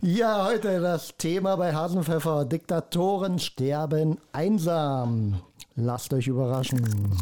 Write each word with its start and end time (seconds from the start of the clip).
Ja, 0.00 0.46
heute 0.46 0.80
das 0.80 1.16
Thema 1.18 1.56
bei 1.56 1.74
Hasenpfeffer. 1.74 2.44
Diktatoren 2.44 3.40
sterben 3.40 4.16
einsam. 4.30 5.42
Lasst 5.74 6.14
euch 6.14 6.28
überraschen. 6.28 7.16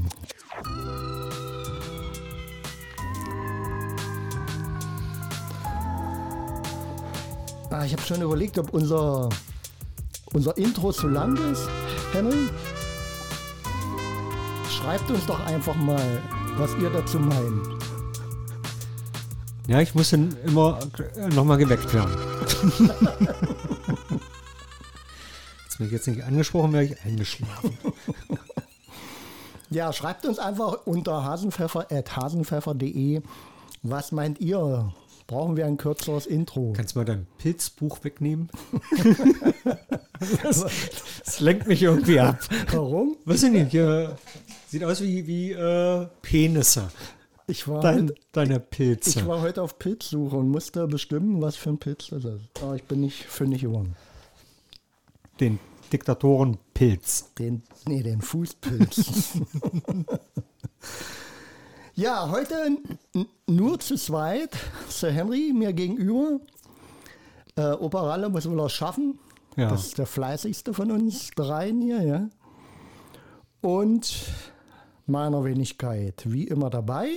Ah, 7.71 7.87
ich 7.87 7.93
habe 7.93 8.03
schon 8.03 8.21
überlegt, 8.21 8.59
ob 8.59 8.75
unser, 8.75 9.31
unser 10.35 10.55
Intro 10.59 10.93
zu 10.93 11.09
lang 11.09 11.35
ist. 11.51 11.67
Henry, 12.13 12.51
schreibt 14.69 15.11
uns 15.11 15.25
doch 15.25 15.41
einfach 15.47 15.77
mal, 15.77 16.23
was 16.59 16.75
ihr 16.77 16.91
dazu 16.91 17.19
meint. 17.19 17.76
Ja, 19.69 19.81
ich 19.81 19.95
muss 19.95 20.11
dann 20.11 20.37
immer 20.45 20.79
nochmal 21.35 21.59
geweckt 21.59 21.93
werden. 21.93 22.17
Jetzt 25.65 25.79
bin 25.79 25.87
ich 25.89 25.93
jetzt 25.93 26.07
nicht 26.09 26.23
angesprochen, 26.23 26.73
wäre 26.73 26.85
ich 26.85 27.03
eingeschlafen. 27.05 27.77
Ja, 29.69 29.93
schreibt 29.93 30.25
uns 30.25 30.39
einfach 30.39 30.87
unter 30.87 31.23
hasenpfeffer.hasenpfeffer.de. 31.25 33.21
Was 33.83 34.13
meint 34.13 34.41
ihr? 34.41 34.93
Brauchen 35.27 35.57
wir 35.57 35.67
ein 35.67 35.77
kürzeres 35.77 36.25
Intro? 36.27 36.73
Kannst 36.75 36.95
du 36.95 37.01
mal 37.01 37.05
dein 37.05 37.27
Pilzbuch 37.39 37.99
wegnehmen? 38.05 38.49
das, 40.43 40.65
das, 41.25 41.41
lenkt 41.41 41.67
mich 41.67 41.83
irgendwie 41.83 42.21
ab. 42.21 42.39
Warum? 42.71 43.17
Weiß 43.25 43.43
ich 43.43 43.51
nicht. 43.51 43.73
Ja, 43.73 44.17
sieht 44.69 44.85
aus 44.85 45.03
wie, 45.03 45.27
wie 45.27 45.51
äh, 45.53 46.07
Penisse. 46.23 46.89
Ich 47.49 47.69
war, 47.69 47.81
Dein, 47.81 48.13
deine 48.33 48.59
Pilze. 48.59 49.21
ich 49.21 49.27
war 49.27 49.41
heute 49.41 49.63
auf 49.63 49.79
Pilzsuche 49.79 50.37
und 50.37 50.51
musste 50.51 50.87
bestimmen, 50.89 51.41
was 51.41 51.55
für 51.55 51.71
ein 51.71 51.79
Pilz 51.79 52.09
das 52.09 52.25
ist. 52.25 52.41
Aber 52.61 52.75
ich 52.75 52.83
bin 52.85 53.01
nicht 53.01 53.25
fündig 53.25 53.63
geworden. 53.63 53.95
Den 55.39 55.61
Diktatorenpilz. 55.93 57.35
Den, 57.35 57.63
nee, 57.87 58.03
den 58.03 58.21
Fußpilz. 58.21 59.35
ja, 61.95 62.29
heute 62.31 62.79
nur 63.47 63.79
zu 63.79 63.97
zweit. 63.97 64.57
Sir 64.89 65.13
Henry 65.13 65.53
mir 65.55 65.73
gegenüber. 65.73 66.41
Äh, 67.55 67.73
Opa 67.73 68.03
Ralle 68.03 68.29
muss 68.29 68.51
wohl 68.51 68.59
auch 68.59 68.71
schaffen. 68.71 69.21
Ja. 69.57 69.71
Das 69.71 69.87
ist 69.87 69.99
der 69.99 70.07
fleißigste 70.07 70.75
von 70.75 70.91
uns 70.91 71.31
dreien 71.31 71.81
hier, 71.81 72.03
ja. 72.03 72.29
Und 73.61 74.13
meiner 75.07 75.45
Wenigkeit 75.45 76.25
wie 76.27 76.45
immer 76.45 76.71
dabei. 76.71 77.17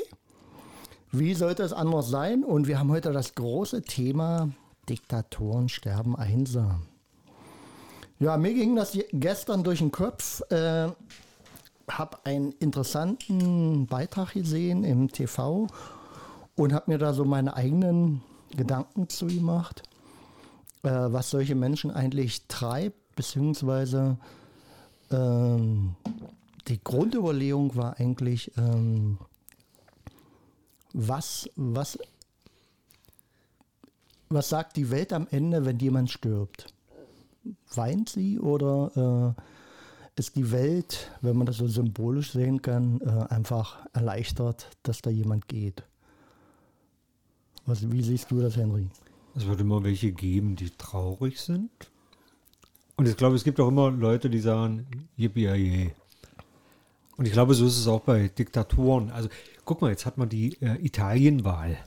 Wie 1.11 1.33
sollte 1.33 1.63
es 1.63 1.73
anders 1.73 2.09
sein? 2.09 2.43
Und 2.43 2.67
wir 2.67 2.77
haben 2.77 2.91
heute 2.91 3.11
das 3.11 3.33
große 3.33 3.81
Thema 3.81 4.49
Diktatoren 4.87 5.67
sterben 5.67 6.15
einsam. 6.15 6.83
Ja, 8.19 8.37
mir 8.37 8.53
ging 8.53 8.75
das 8.75 8.97
gestern 9.11 9.63
durch 9.63 9.79
den 9.79 9.91
Kopf. 9.91 10.41
Äh, 10.51 10.89
habe 11.89 12.17
einen 12.25 12.51
interessanten 12.59 13.87
Beitrag 13.87 14.33
gesehen 14.33 14.83
im 14.83 15.11
TV 15.11 15.67
und 16.55 16.73
habe 16.73 16.91
mir 16.91 16.97
da 16.99 17.13
so 17.13 17.25
meine 17.25 17.55
eigenen 17.55 18.21
Gedanken 18.55 19.09
zu 19.09 19.27
gemacht, 19.27 19.83
äh, 20.83 20.89
was 20.89 21.31
solche 21.31 21.55
Menschen 21.55 21.89
eigentlich 21.89 22.47
treibt, 22.47 23.15
beziehungsweise 23.15 24.17
ähm, 25.11 25.95
die 26.67 26.83
Grundüberlegung 26.83 27.75
war 27.75 27.99
eigentlich, 27.99 28.51
ähm, 28.57 29.17
was, 30.93 31.49
was, 31.55 31.97
was 34.29 34.49
sagt 34.49 34.77
die 34.77 34.89
Welt 34.89 35.13
am 35.13 35.27
Ende, 35.29 35.65
wenn 35.65 35.79
jemand 35.79 36.11
stirbt? 36.11 36.73
Weint 37.73 38.09
sie 38.09 38.39
oder 38.39 39.35
äh, 39.37 39.41
ist 40.19 40.35
die 40.35 40.51
Welt, 40.51 41.11
wenn 41.21 41.37
man 41.37 41.45
das 41.45 41.57
so 41.57 41.67
symbolisch 41.67 42.33
sehen 42.33 42.61
kann, 42.61 42.99
äh, 43.01 43.33
einfach 43.33 43.85
erleichtert, 43.93 44.69
dass 44.83 45.01
da 45.01 45.09
jemand 45.09 45.47
geht? 45.47 45.83
Was, 47.65 47.89
wie 47.89 48.03
siehst 48.03 48.29
du 48.31 48.41
das, 48.41 48.57
Henry? 48.57 48.89
Es 49.35 49.45
wird 49.45 49.61
immer 49.61 49.83
welche 49.83 50.11
geben, 50.11 50.55
die 50.55 50.69
traurig 50.71 51.39
sind. 51.39 51.69
Und 52.97 53.07
ich 53.07 53.15
glaube, 53.15 53.35
es 53.35 53.43
gibt 53.43 53.59
auch 53.59 53.69
immer 53.69 53.91
Leute, 53.91 54.29
die 54.29 54.39
sagen, 54.39 55.07
yippie 55.15 55.91
Und 57.15 57.25
ich 57.25 57.31
glaube, 57.31 57.53
so 57.53 57.65
ist 57.65 57.77
es 57.77 57.87
auch 57.87 58.01
bei 58.01 58.27
Diktaturen. 58.27 59.11
Also 59.11 59.29
guck 59.69 59.81
mal, 59.81 59.91
jetzt 59.91 60.07
hat 60.07 60.17
man 60.17 60.29
die 60.29 60.59
äh, 60.63 60.83
Italienwahl. 60.83 61.77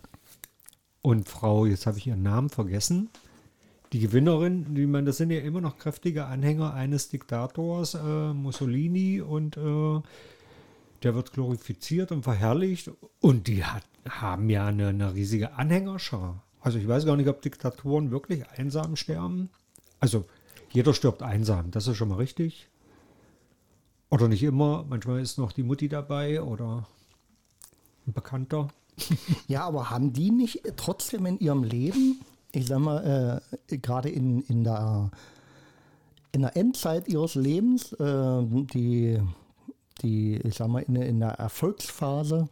Und 1.01 1.29
Frau, 1.29 1.67
jetzt 1.67 1.85
habe 1.87 1.99
ich 1.99 2.07
ihren 2.07 2.23
Namen 2.23 2.49
vergessen, 2.49 3.11
die 3.93 3.99
Gewinnerin, 3.99 4.77
die 4.77 4.87
man, 4.87 5.05
das 5.05 5.17
sind 5.17 5.33
ja 5.33 5.41
immer 5.41 5.61
noch 5.61 5.79
kräftige 5.79 6.27
Anhänger 6.27 6.75
eines 6.75 7.09
Diktators, 7.09 7.95
äh, 7.95 8.33
Mussolini, 8.35 9.21
und 9.21 9.57
äh, 9.57 10.01
der 11.03 11.17
wird 11.17 11.33
glorifiziert 11.33 12.13
und 12.13 12.23
verherrlicht. 12.23 12.89
Und 13.19 13.49
die 13.49 13.65
hat, 13.65 13.83
haben 14.09 14.49
ja 14.49 14.67
eine, 14.67 14.87
eine 14.87 15.13
riesige 15.13 15.55
Anhängerschar. 15.55 16.41
Also 16.61 16.79
ich 16.79 16.87
weiß 16.87 17.05
gar 17.05 17.17
nicht, 17.17 17.29
ob 17.29 17.43
Diktatoren 17.43 18.13
wirklich 18.13 18.49
einsam 18.49 18.95
sterben. 18.95 19.51
Also 19.99 20.25
jeder 20.71 20.95
stirbt 20.95 21.25
einsam, 21.25 21.73
das 21.73 21.89
ist 21.89 21.97
schon 21.97 22.11
mal 22.11 22.19
richtig. 22.19 22.69
Oder 24.09 24.29
nicht 24.29 24.45
immer, 24.45 24.87
manchmal 24.89 25.21
ist 25.21 25.37
noch 25.37 25.51
die 25.51 25.65
Mutti 25.65 25.89
dabei 25.89 26.41
oder 26.43 26.87
ein 28.07 28.13
Bekannter. 28.13 28.69
Ja, 29.49 29.65
aber 29.65 29.91
haben 29.91 30.13
die 30.13 30.31
nicht 30.31 30.63
trotzdem 30.77 31.27
in 31.27 31.39
ihrem 31.39 31.65
Leben, 31.65 32.21
ich 32.53 32.67
sag 32.67 32.81
mal, 32.81 33.41
äh, 33.69 33.79
gerade 33.79 34.11
in, 34.11 34.43
in, 34.43 34.65
der, 34.65 35.11
in 36.33 36.43
der 36.43 36.57
Endzeit 36.57 37.09
ihres 37.09 37.35
Lebens, 37.35 37.93
äh, 37.95 38.43
die, 38.43 39.21
die, 40.03 40.37
ich 40.37 40.55
sag 40.55 40.69
mal, 40.69 40.83
in, 40.83 40.97
in 40.97 41.21
der 41.21 41.31
Erfolgsphase, 41.31 42.49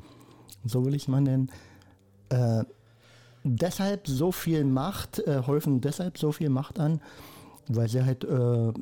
so 0.65 0.85
will 0.85 0.95
ich 0.95 1.03
es 1.03 1.09
mal 1.09 1.21
nennen, 1.21 1.51
äh, 2.31 2.65
deshalb 3.45 4.09
so 4.09 4.33
viel 4.33 4.65
Macht, 4.65 5.19
äh, 5.21 5.43
häufen 5.47 5.81
deshalb 5.81 6.19
so 6.19 6.33
viel 6.33 6.49
Macht 6.49 6.79
an, 6.79 7.01
weil 7.69 7.89
sie 7.89 8.05
halt 8.05 8.25
äh, 8.25 8.73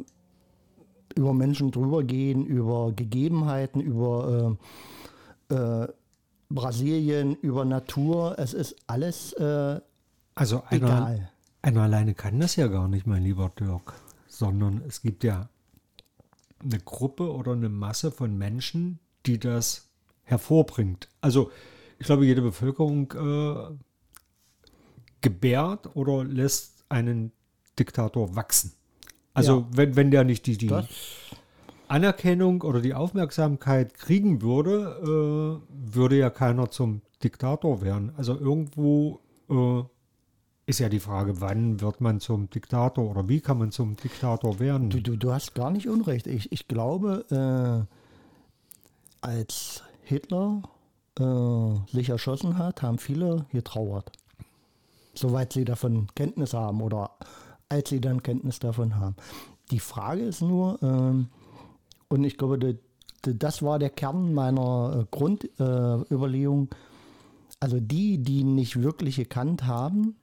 über 1.17 1.35
Menschen 1.35 1.71
drüber 1.71 2.05
gehen, 2.05 2.47
über 2.47 2.93
Gegebenheiten, 2.93 3.81
über 3.81 4.57
äh, 5.51 5.89
Brasilien, 6.51 7.35
über 7.37 7.65
Natur. 7.65 8.39
Es 8.39 8.55
ist 8.55 8.77
alles 8.87 9.33
äh, 9.35 9.81
Also 10.35 10.63
einer, 10.69 10.87
egal. 10.87 11.31
einer 11.63 11.83
alleine 11.83 12.15
kann 12.15 12.41
das 12.41 12.57
ja 12.57 12.69
gar 12.69 12.89
nicht, 12.89 13.07
mein 13.07 13.23
lieber 13.23 13.51
Dirk. 13.59 13.95
Sondern 14.29 14.83
es 14.87 15.03
gibt 15.03 15.25
ja 15.25 15.49
eine 16.63 16.79
Gruppe 16.81 17.33
oder 17.33 17.53
eine 17.53 17.69
Masse 17.69 18.11
von 18.11 18.37
Menschen, 18.37 18.99
die 19.27 19.39
das 19.39 19.89
hervorbringt. 20.25 21.09
Also 21.21 21.51
ich 21.99 22.07
glaube, 22.07 22.25
jede 22.27 22.43
Bevölkerung 22.43 23.13
äh, 23.13 23.75
gebärt 25.21 25.95
oder 25.97 26.25
lässt 26.25 26.85
einen 26.89 27.33
Diktator 27.79 28.35
wachsen. 28.37 28.73
Also 29.35 29.61
Ja. 29.61 29.67
wenn, 29.77 29.97
wenn 29.97 30.11
der 30.11 30.25
nicht 30.25 30.47
die, 30.47 30.57
die 30.57 30.67
Das, 30.69 30.87
Anerkennung 31.91 32.63
oder 32.63 32.81
die 32.81 32.95
Aufmerksamkeit 32.95 33.95
kriegen 33.95 34.43
würde, 34.43 35.61
äh, 35.63 35.95
würde 35.95 36.19
ja 36.19 36.31
keiner 36.31 36.71
zum 36.71 37.03
Diktator 37.23 37.83
werden. 37.83 38.13
Also 38.17 38.39
irgendwo 38.39 39.21
äh, 39.51 39.83
ist 40.67 40.81
ja 40.81 40.89
die 40.89 41.01
Frage, 41.01 41.41
wann 41.41 41.81
wird 41.81 42.01
man 42.01 42.21
zum 42.21 42.51
Diktator 42.51 43.11
oder 43.11 43.29
wie 43.29 43.41
kann 43.41 43.59
man 43.59 43.73
zum 43.73 43.97
Diktator 43.97 44.61
werden? 44.61 44.91
du, 44.91 45.01
du, 45.01 45.17
du 45.17 45.33
hast 45.33 45.55
gar 45.55 45.71
nicht 45.71 45.89
Unrecht. 45.89 46.27
Ich, 46.27 46.53
ich 46.53 46.69
glaube, 46.69 47.87
äh, 47.91 49.27
als 49.27 49.83
Hitler 50.03 50.63
äh, 51.19 51.95
sich 51.97 52.11
erschossen 52.11 52.59
hat, 52.59 52.83
haben 52.83 52.99
viele 52.99 53.47
getrauert. 53.51 54.13
Soweit 55.15 55.53
sie 55.53 55.65
davon 55.65 56.07
Kenntnis 56.15 56.55
haben 56.55 56.81
oder 56.83 57.11
als 57.69 57.89
sie 57.89 58.01
dann 58.01 58.23
Kenntnis 58.23 58.59
davon 58.59 58.97
haben. 58.97 59.17
Die 59.71 59.81
Frage 59.81 60.23
ist 60.23 60.43
nur, 60.43 60.79
ähm, 60.83 61.29
und 62.09 62.25
ich 62.25 62.37
glaube, 62.37 62.79
das 63.23 63.63
war 63.63 63.79
der 63.79 63.91
Kern 63.91 64.33
meiner 64.35 65.01
äh, 65.01 65.07
Grundüberlegung, 65.11 66.69
äh, 66.71 66.77
also 67.61 67.81
die, 67.81 68.19
die 68.19 68.41
ihn 68.41 68.55
nicht 68.55 68.81
wirklich 68.83 69.17
gekannt 69.17 69.67
haben, 69.67 70.17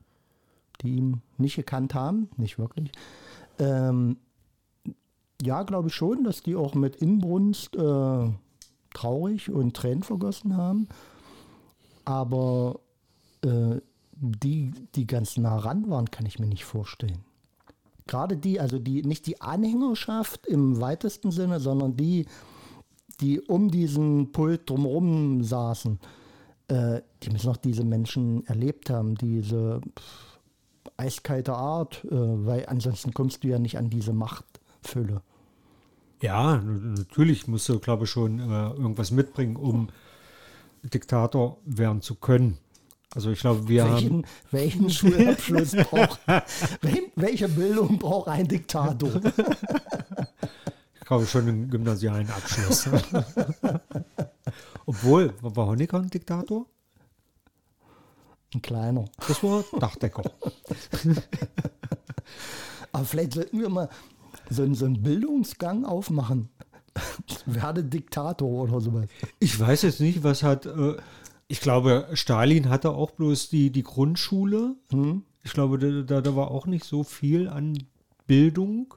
die 0.81 0.95
ihn 0.95 1.21
nicht 1.37 1.55
gekannt 1.55 1.93
haben, 1.93 2.29
nicht 2.37 2.57
wirklich, 2.57 2.91
ähm, 3.59 4.17
ja, 5.41 5.63
glaube 5.63 5.89
ich 5.89 5.95
schon, 5.95 6.23
dass 6.23 6.43
die 6.43 6.55
auch 6.55 6.75
mit 6.75 6.95
Inbrunst 6.95 7.75
äh, 7.75 8.29
traurig 8.93 9.51
und 9.51 9.75
Tränen 9.75 10.03
vergossen 10.03 10.55
haben. 10.55 10.87
Aber 12.05 12.79
äh, 13.43 13.81
die, 14.13 14.71
die 14.95 15.07
ganz 15.07 15.37
nah 15.37 15.57
ran 15.57 15.89
waren, 15.89 16.09
kann 16.09 16.25
ich 16.25 16.39
mir 16.39 16.47
nicht 16.47 16.63
vorstellen. 16.63 17.25
Gerade 18.07 18.37
die, 18.37 18.59
also 18.59 18.77
die, 18.79 19.01
nicht 19.01 19.25
die 19.25 19.41
Anhängerschaft 19.41 20.45
im 20.45 20.79
weitesten 20.79 21.31
Sinne, 21.31 21.59
sondern 21.59 21.97
die, 21.97 22.27
die 23.19 23.41
um 23.41 23.71
diesen 23.71 24.31
Pult 24.31 24.69
drumherum 24.69 25.43
saßen, 25.43 25.99
äh, 26.67 27.01
die 27.23 27.29
müssen 27.31 27.49
auch 27.49 27.57
diese 27.57 27.83
Menschen 27.83 28.45
erlebt 28.47 28.89
haben, 28.89 29.15
diese 29.15 29.81
pff, 29.97 30.39
eiskalte 30.97 31.53
Art, 31.53 32.05
äh, 32.05 32.09
weil 32.11 32.65
ansonsten 32.67 33.13
kommst 33.13 33.43
du 33.43 33.47
ja 33.47 33.59
nicht 33.59 33.77
an 33.77 33.89
diese 33.89 34.13
Machtfülle. 34.13 35.21
Ja, 36.21 36.57
natürlich 36.57 37.47
musst 37.47 37.67
du, 37.69 37.79
glaube 37.79 38.05
ich, 38.05 38.09
schon 38.09 38.39
äh, 38.39 38.69
irgendwas 38.69 39.11
mitbringen, 39.11 39.55
um 39.55 39.89
Diktator 40.83 41.57
werden 41.65 42.01
zu 42.01 42.15
können. 42.15 42.57
Also 43.15 43.31
ich 43.31 43.39
glaube, 43.39 43.67
wir 43.67 43.85
welchen, 43.85 44.09
haben. 44.09 44.25
Welchen 44.51 44.89
Schulabschluss 44.91 45.71
braucht, 45.71 46.19
wel, 46.27 47.11
welche 47.15 47.47
Bildung 47.47 47.97
braucht 47.97 48.27
ein 48.27 48.45
Diktator? 48.47 49.09
Ich 50.99 51.07
glaube 51.07 51.25
schon 51.25 51.47
einen 51.47 51.69
gymnasialen 51.69 52.29
Abschluss. 52.29 52.89
Obwohl, 54.85 55.33
war 55.41 55.67
Honecker 55.67 55.99
ein 55.99 56.09
Diktator? 56.09 56.65
Ein 58.53 58.61
kleiner. 58.61 59.05
Das 59.27 59.41
war 59.41 59.63
Dachdecker. 59.79 60.23
Aber 62.91 63.05
vielleicht 63.05 63.33
sollten 63.33 63.59
wir 63.59 63.69
mal 63.69 63.89
so, 64.49 64.73
so 64.73 64.85
einen 64.85 65.01
Bildungsgang 65.01 65.85
aufmachen. 65.85 66.49
Werde 67.45 67.83
Diktator 67.83 68.47
oder 68.47 68.81
sowas. 68.81 69.05
Ich 69.39 69.59
weiß 69.59 69.83
jetzt 69.83 69.99
nicht, 69.99 70.23
was 70.23 70.43
hat. 70.43 70.65
Äh, 70.65 70.95
ich 71.47 71.61
glaube, 71.61 72.07
Stalin 72.13 72.69
hatte 72.69 72.91
auch 72.91 73.11
bloß 73.11 73.49
die, 73.49 73.71
die 73.71 73.83
Grundschule. 73.83 74.75
Hm? 74.89 75.23
Ich 75.43 75.53
glaube, 75.53 76.03
da, 76.03 76.21
da 76.21 76.35
war 76.35 76.51
auch 76.51 76.65
nicht 76.65 76.85
so 76.85 77.03
viel 77.03 77.47
an 77.47 77.77
Bildung. 78.25 78.93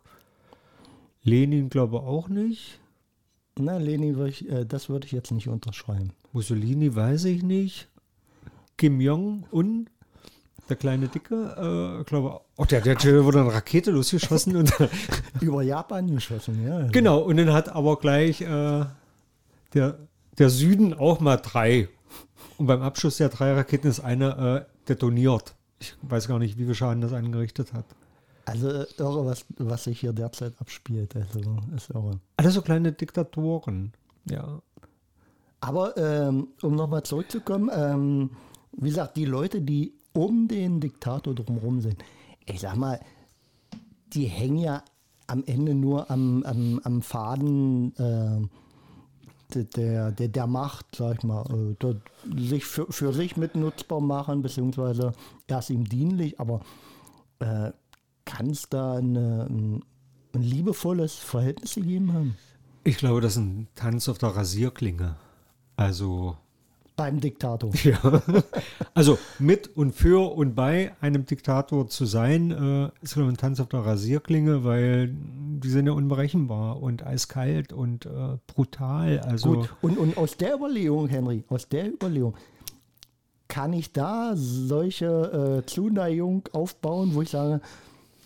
Lenin 1.22 1.68
glaube 1.68 2.00
auch 2.00 2.28
nicht. 2.28 2.80
Na, 3.58 3.76
Lenin, 3.76 4.16
würd 4.16 4.30
ich, 4.30 4.48
äh, 4.48 4.64
das 4.64 4.88
würde 4.88 5.06
ich 5.06 5.12
jetzt 5.12 5.30
nicht 5.30 5.48
unterschreiben. 5.48 6.12
Mussolini 6.32 6.94
weiß 6.94 7.24
ich 7.24 7.42
nicht. 7.42 7.88
Kim 8.76 9.00
Jong-un, 9.00 9.90
der 10.68 10.76
kleine 10.76 11.08
Dicke, 11.08 12.00
äh, 12.00 12.04
glaube 12.04 12.40
oh, 12.56 12.64
der, 12.64 12.80
der, 12.80 12.94
der 12.94 13.24
wurde 13.24 13.40
eine 13.40 13.52
Rakete 13.52 13.90
losgeschossen 13.90 14.56
und 14.56 14.72
Über 15.40 15.62
Japan 15.62 16.14
geschossen, 16.14 16.64
ja. 16.64 16.86
genau, 16.86 17.18
und 17.20 17.38
dann 17.38 17.52
hat 17.52 17.68
aber 17.68 17.98
gleich 17.98 18.40
äh, 18.40 18.84
der, 19.74 19.98
der 20.38 20.50
Süden 20.50 20.94
auch 20.94 21.18
mal 21.18 21.36
drei. 21.36 21.88
Und 22.56 22.66
beim 22.66 22.82
Abschuss 22.82 23.18
der 23.18 23.28
drei 23.28 23.52
Raketen 23.54 23.88
ist 23.88 24.00
eine 24.00 24.66
äh, 24.66 24.88
detoniert. 24.88 25.54
Ich 25.78 25.94
weiß 26.02 26.26
gar 26.28 26.38
nicht, 26.38 26.58
wie 26.58 26.64
viel 26.64 26.74
Schaden 26.74 27.00
das 27.00 27.12
angerichtet 27.12 27.72
hat. 27.72 27.84
Also 28.44 28.68
äh, 28.68 28.86
irre, 28.98 29.26
was, 29.26 29.44
was 29.58 29.84
sich 29.84 30.00
hier 30.00 30.12
derzeit 30.12 30.54
abspielt. 30.60 31.14
Also 31.14 31.40
ist 31.76 31.90
irre. 31.90 32.18
Alles 32.36 32.54
so 32.54 32.62
kleine 32.62 32.92
Diktatoren. 32.92 33.92
Ja. 34.28 34.60
Aber 35.60 35.96
ähm, 35.96 36.48
um 36.62 36.74
nochmal 36.74 37.02
zurückzukommen, 37.02 37.70
ähm, 37.72 38.30
wie 38.72 38.88
gesagt, 38.88 39.16
die 39.16 39.24
Leute, 39.24 39.60
die 39.60 39.94
um 40.12 40.48
den 40.48 40.80
Diktator 40.80 41.34
drumherum 41.34 41.80
sind, 41.80 42.02
ich 42.46 42.60
sag 42.60 42.76
mal, 42.76 43.00
die 44.12 44.24
hängen 44.24 44.58
ja 44.58 44.82
am 45.26 45.44
Ende 45.44 45.74
nur 45.74 46.10
am, 46.10 46.42
am, 46.44 46.80
am 46.82 47.02
Faden 47.02 47.94
äh, 47.96 48.40
der, 49.54 50.12
der, 50.12 50.28
der 50.28 50.46
Macht, 50.46 50.96
sag 50.96 51.18
ich 51.18 51.24
mal, 51.24 51.44
äh, 51.80 52.40
sich 52.48 52.64
für, 52.64 52.86
für 52.90 53.12
sich 53.12 53.36
mit 53.36 53.54
nutzbar 53.54 54.00
machen, 54.00 54.42
beziehungsweise 54.42 55.12
erst 55.46 55.70
ihm 55.70 55.84
dienlich, 55.84 56.38
aber 56.40 56.60
äh, 57.40 57.72
kann 58.24 58.50
es 58.50 58.68
da 58.68 58.96
eine, 58.96 59.46
ein, 59.48 59.82
ein 60.34 60.42
liebevolles 60.42 61.14
Verhältnis 61.14 61.74
gegeben 61.74 62.12
haben? 62.12 62.36
Ich 62.84 62.98
glaube, 62.98 63.20
das 63.20 63.32
ist 63.32 63.38
ein 63.38 63.68
Tanz 63.74 64.08
auf 64.08 64.18
der 64.18 64.30
Rasierklinge. 64.30 65.16
Also 65.76 66.36
Beim 66.98 67.20
Diktator. 67.20 67.70
Ja. 67.84 68.22
Also 68.94 69.16
mit 69.38 69.76
und 69.76 69.94
für 69.94 70.34
und 70.34 70.56
bei 70.56 70.92
einem 71.00 71.24
Diktator 71.24 71.86
zu 71.86 72.04
sein, 72.04 72.50
äh, 72.50 72.90
ist 73.04 73.16
ein 73.16 73.36
Tanz 73.36 73.60
auf 73.60 73.68
der 73.68 73.86
Rasierklinge, 73.86 74.64
weil 74.64 75.14
die 75.14 75.68
sind 75.68 75.86
ja 75.86 75.92
unberechenbar 75.92 76.82
und 76.82 77.06
eiskalt 77.06 77.72
und 77.72 78.06
äh, 78.06 78.38
brutal. 78.48 79.20
Also 79.20 79.52
Gut, 79.52 79.70
und, 79.82 79.98
und 79.98 80.18
aus 80.18 80.36
der 80.36 80.56
Überlegung, 80.56 81.08
Henry, 81.08 81.44
aus 81.48 81.68
der 81.68 81.92
Überlegung, 81.92 82.34
kann 83.46 83.72
ich 83.72 83.92
da 83.92 84.32
solche 84.34 85.62
äh, 85.62 85.66
Zuneigung 85.66 86.48
aufbauen, 86.52 87.14
wo 87.14 87.22
ich 87.22 87.30
sage, 87.30 87.60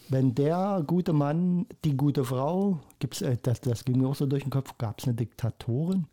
wenn 0.08 0.34
der 0.34 0.82
gute 0.86 1.12
Mann, 1.12 1.66
die 1.84 1.94
gute 1.96 2.24
Frau, 2.24 2.80
gibt's, 2.98 3.20
äh, 3.20 3.36
das, 3.42 3.60
das 3.60 3.84
ging 3.84 3.98
mir 4.00 4.08
auch 4.08 4.14
so 4.14 4.24
durch 4.24 4.44
den 4.44 4.50
Kopf, 4.50 4.78
gab 4.78 5.00
es 5.00 5.04
eine 5.04 5.14
Diktatorin? 5.14 6.06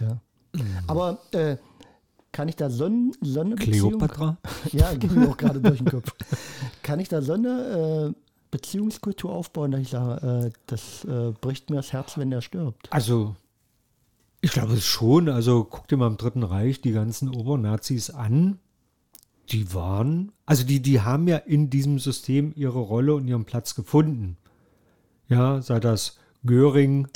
Ja. 0.00 0.20
Aber 0.86 1.18
äh, 1.32 1.56
kann 2.32 2.48
ich 2.48 2.56
da 2.56 2.70
so, 2.70 2.86
ein- 2.86 3.12
so 3.20 3.40
eine 3.40 3.56
Beziehung... 3.56 3.90
Kleopatra? 3.90 4.36
Ja, 4.72 4.94
ging 4.94 5.14
mir 5.14 5.28
auch 5.28 5.36
gerade 5.36 5.60
durch 5.60 5.78
den 5.78 5.86
Kopf. 5.90 6.14
Kann 6.82 7.00
ich 7.00 7.08
da 7.08 7.22
so 7.22 7.32
eine 7.34 8.12
äh, 8.14 8.20
Beziehungskultur 8.50 9.32
aufbauen, 9.32 9.70
dass 9.72 9.80
ich 9.80 9.88
sage, 9.90 10.46
äh, 10.46 10.58
das 10.66 11.04
äh, 11.04 11.32
bricht 11.40 11.70
mir 11.70 11.76
das 11.76 11.92
Herz, 11.92 12.16
wenn 12.18 12.30
der 12.30 12.40
stirbt? 12.40 12.92
Also 12.92 13.34
ich 14.40 14.52
glaube 14.52 14.74
es 14.74 14.84
schon. 14.84 15.28
Also 15.28 15.64
guck 15.64 15.86
dir 15.88 15.96
mal 15.96 16.06
im 16.06 16.16
Dritten 16.16 16.42
Reich 16.42 16.80
die 16.80 16.92
ganzen 16.92 17.28
Obernazis 17.34 18.10
an. 18.10 18.58
Die 19.50 19.74
waren, 19.74 20.30
also 20.46 20.64
die, 20.64 20.80
die 20.80 21.00
haben 21.00 21.26
ja 21.26 21.36
in 21.36 21.70
diesem 21.70 21.98
System 21.98 22.52
ihre 22.54 22.78
Rolle 22.78 23.14
und 23.16 23.26
ihren 23.26 23.44
Platz 23.44 23.74
gefunden. 23.74 24.36
Ja, 25.28 25.60
sei 25.60 25.80
das 25.80 26.18
Göring, 26.46 27.08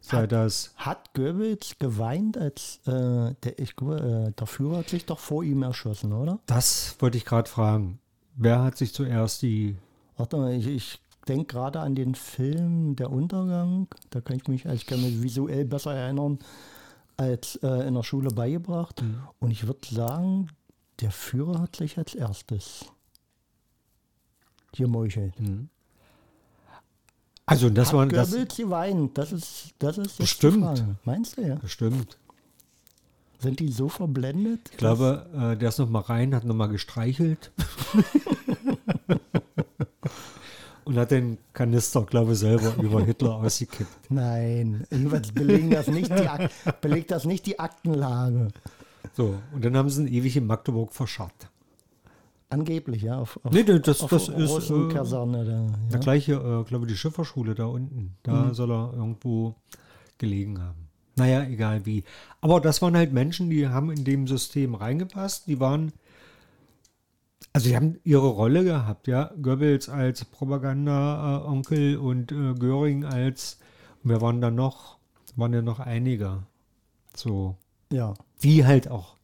sei 0.00 0.26
das 0.26 0.72
Hat 0.76 1.14
Goebbels 1.14 1.76
geweint, 1.78 2.36
als 2.36 2.80
äh, 2.86 3.34
der, 3.42 3.58
ich, 3.58 3.80
äh, 3.80 4.30
der 4.32 4.46
Führer 4.46 4.78
hat 4.78 4.88
sich 4.88 5.06
doch 5.06 5.18
vor 5.18 5.44
ihm 5.44 5.62
erschossen, 5.62 6.12
oder? 6.12 6.40
Das 6.46 6.96
wollte 6.98 7.18
ich 7.18 7.24
gerade 7.24 7.48
fragen. 7.48 8.00
Wer 8.36 8.62
hat 8.62 8.76
sich 8.76 8.92
zuerst 8.94 9.42
die. 9.42 9.76
Warte 10.16 10.36
mal, 10.36 10.52
ich, 10.52 10.66
ich 10.66 11.00
denke 11.28 11.54
gerade 11.54 11.80
an 11.80 11.94
den 11.94 12.14
Film 12.14 12.96
Der 12.96 13.10
Untergang. 13.10 13.88
Da 14.10 14.20
kann 14.20 14.36
ich 14.36 14.48
mich, 14.48 14.66
also 14.66 14.76
ich 14.76 14.86
kann 14.86 15.00
mich 15.02 15.22
visuell 15.22 15.64
besser 15.64 15.94
erinnern 15.94 16.38
als 17.16 17.56
äh, 17.56 17.86
in 17.86 17.94
der 17.94 18.02
Schule 18.02 18.30
beigebracht. 18.30 19.02
Und 19.38 19.50
ich 19.50 19.66
würde 19.66 19.86
sagen, 19.86 20.48
der 21.00 21.10
Führer 21.10 21.60
hat 21.60 21.76
sich 21.76 21.98
als 21.98 22.14
erstes 22.14 22.86
gemeuchelt. 24.72 25.34
Also, 27.50 27.68
das 27.68 27.92
waren 27.92 28.08
das. 28.08 28.30
Goebbels 28.30 28.56
geweint? 28.56 29.18
Das 29.18 29.32
ist, 29.32 29.74
das 29.80 29.98
ist 29.98 30.18
Bestimmt. 30.18 30.84
Meinst 31.04 31.36
du 31.36 31.42
ja? 31.42 31.56
Bestimmt. 31.56 32.16
Sind 33.40 33.58
die 33.58 33.72
so 33.72 33.88
verblendet? 33.88 34.60
Ich 34.70 34.76
glaube, 34.76 35.26
äh, 35.34 35.56
der 35.56 35.70
ist 35.70 35.78
noch 35.78 35.88
mal 35.88 36.02
rein, 36.02 36.32
hat 36.32 36.44
noch 36.44 36.54
mal 36.54 36.68
gestreichelt. 36.68 37.50
Und 40.84 40.96
hat 40.96 41.10
den 41.10 41.38
Kanister, 41.52 42.02
glaube 42.02 42.34
ich, 42.34 42.38
selber 42.38 42.80
über 42.80 43.02
Hitler 43.04 43.34
ausgekippt. 43.34 44.10
Nein, 44.10 44.86
jedenfalls 44.90 45.32
belegen 45.32 45.70
das 45.70 45.88
nicht 45.88 46.10
die, 46.10 46.28
Ak 46.28 46.50
belegt 46.80 47.10
das 47.10 47.24
nicht 47.24 47.46
die 47.46 47.58
Aktenlage. 47.58 48.48
So, 49.14 49.34
und 49.52 49.64
dann 49.64 49.76
haben 49.76 49.90
sie 49.90 50.02
ihn 50.02 50.08
ewig 50.08 50.36
in 50.36 50.46
Magdeburg 50.46 50.92
verscharrt. 50.92 51.50
Angeblich, 52.50 53.02
ja. 53.02 53.18
Auf, 53.18 53.38
auf, 53.44 53.52
Nee, 53.52 53.62
nee, 53.66 53.78
das- 53.78 54.00
auf 54.02 54.10
das 54.10 54.28
ist, 54.28 54.50
Russenkaserne 54.50 55.44
da. 55.44 55.66
Der 55.88 55.92
Ja. 55.92 55.98
gleiche, 55.98 56.32
äh, 56.34 56.64
glaube 56.68 56.86
ich, 56.86 56.92
die 56.92 56.98
Schifferschule 56.98 57.54
da 57.54 57.66
unten. 57.66 58.16
Da 58.24 58.52
soll 58.54 58.70
er 58.72 58.92
irgendwo 58.92 59.54
gelegen 60.18 60.60
haben. 60.60 60.88
Naja, 61.16 61.44
egal 61.44 61.86
wie. 61.86 62.02
Aber 62.40 62.60
das 62.60 62.82
waren 62.82 62.96
halt 62.96 63.12
Menschen, 63.12 63.50
die 63.50 63.68
haben 63.68 63.90
in 63.90 64.04
dem 64.04 64.26
System 64.26 64.74
reingepasst. 64.74 65.46
Die 65.46 65.60
waren, 65.60 65.92
also 67.52 67.68
die 67.68 67.76
haben 67.76 67.98
ihre 68.04 68.26
Rolle 68.28 68.64
gehabt, 68.64 69.06
ja. 69.06 69.30
Goebbels 69.40 69.88
als 69.88 70.24
Propaganda-Onkel 70.24 71.98
und 71.98 72.32
äh, 72.32 72.54
Göring 72.54 73.04
als, 73.04 73.58
wir 74.02 74.20
waren 74.20 74.40
da 74.40 74.50
noch, 74.50 74.98
waren 75.36 75.52
ja 75.52 75.62
noch 75.62 75.78
einige. 75.78 76.42
So, 77.14 77.56
ja. 77.92 78.14
die 78.42 78.64
halt 78.64 78.88
auch 78.88 79.16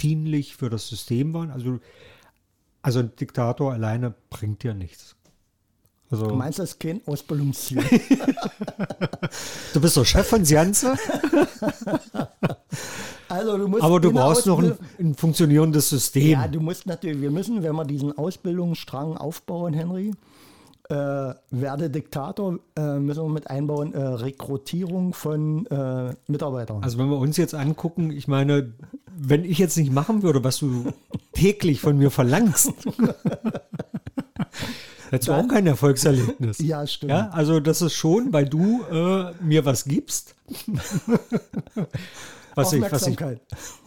dienlich 0.00 0.56
für 0.56 0.70
das 0.70 0.88
System 0.88 1.34
waren. 1.34 1.50
Also, 1.50 1.80
also 2.82 3.00
ein 3.00 3.14
Diktator 3.16 3.72
alleine 3.72 4.14
bringt 4.30 4.64
ja 4.64 4.74
nichts. 4.74 5.14
Also, 6.10 6.26
Du 6.26 6.34
meinst, 6.34 6.58
das 6.58 6.70
ist 6.70 6.80
kein 6.80 7.02
Ausbildungsziel? 7.06 7.84
du 9.74 9.80
bist 9.80 9.96
doch 9.96 10.06
Chef 10.06 10.26
von 10.26 10.44
Sianze, 10.44 10.96
Also 13.28 13.58
du 13.58 13.68
musst 13.68 13.82
aber 13.82 14.00
du 14.00 14.12
brauchst 14.12 14.46
noch 14.46 14.58
ein, 14.58 14.76
ein 14.98 15.14
funktionierendes 15.14 15.90
System. 15.90 16.30
Ja, 16.30 16.48
du 16.48 16.60
musst 16.60 16.86
natürlich, 16.86 17.20
wir 17.20 17.30
müssen, 17.30 17.62
wenn 17.62 17.76
wir 17.76 17.84
diesen 17.84 18.16
Ausbildungsstrang 18.16 19.16
aufbauen, 19.16 19.74
Henry, 19.74 20.12
äh, 20.88 21.34
werde 21.50 21.90
Diktator, 21.90 22.58
äh, 22.76 22.98
müssen 22.98 23.24
wir 23.24 23.28
mit 23.28 23.50
einbauen, 23.50 23.92
äh, 23.92 24.00
Rekrutierung 24.00 25.12
von 25.12 25.66
äh, 25.66 26.14
Mitarbeitern. 26.26 26.82
Also 26.82 26.98
wenn 26.98 27.10
wir 27.10 27.18
uns 27.18 27.36
jetzt 27.36 27.54
angucken, 27.54 28.10
ich 28.10 28.26
meine, 28.26 28.72
wenn 29.14 29.44
ich 29.44 29.58
jetzt 29.58 29.76
nicht 29.76 29.92
machen 29.92 30.22
würde, 30.22 30.42
was 30.44 30.58
du 30.58 30.86
täglich 31.32 31.80
von 31.80 31.98
mir 31.98 32.10
verlangst, 32.10 32.72
hättest 35.10 35.28
du 35.28 35.32
auch 35.32 35.48
kein 35.48 35.66
Erfolgserlebnis. 35.66 36.58
ja, 36.60 36.86
stimmt. 36.86 37.10
Ja, 37.10 37.28
also 37.30 37.60
das 37.60 37.82
ist 37.82 37.94
schon, 37.94 38.32
weil 38.32 38.48
du 38.48 38.82
äh, 38.90 39.32
mir 39.42 39.66
was 39.66 39.84
gibst. 39.84 40.34
was 42.58 42.72
ich, 42.72 42.82
was 42.82 43.06
ich, 43.06 43.18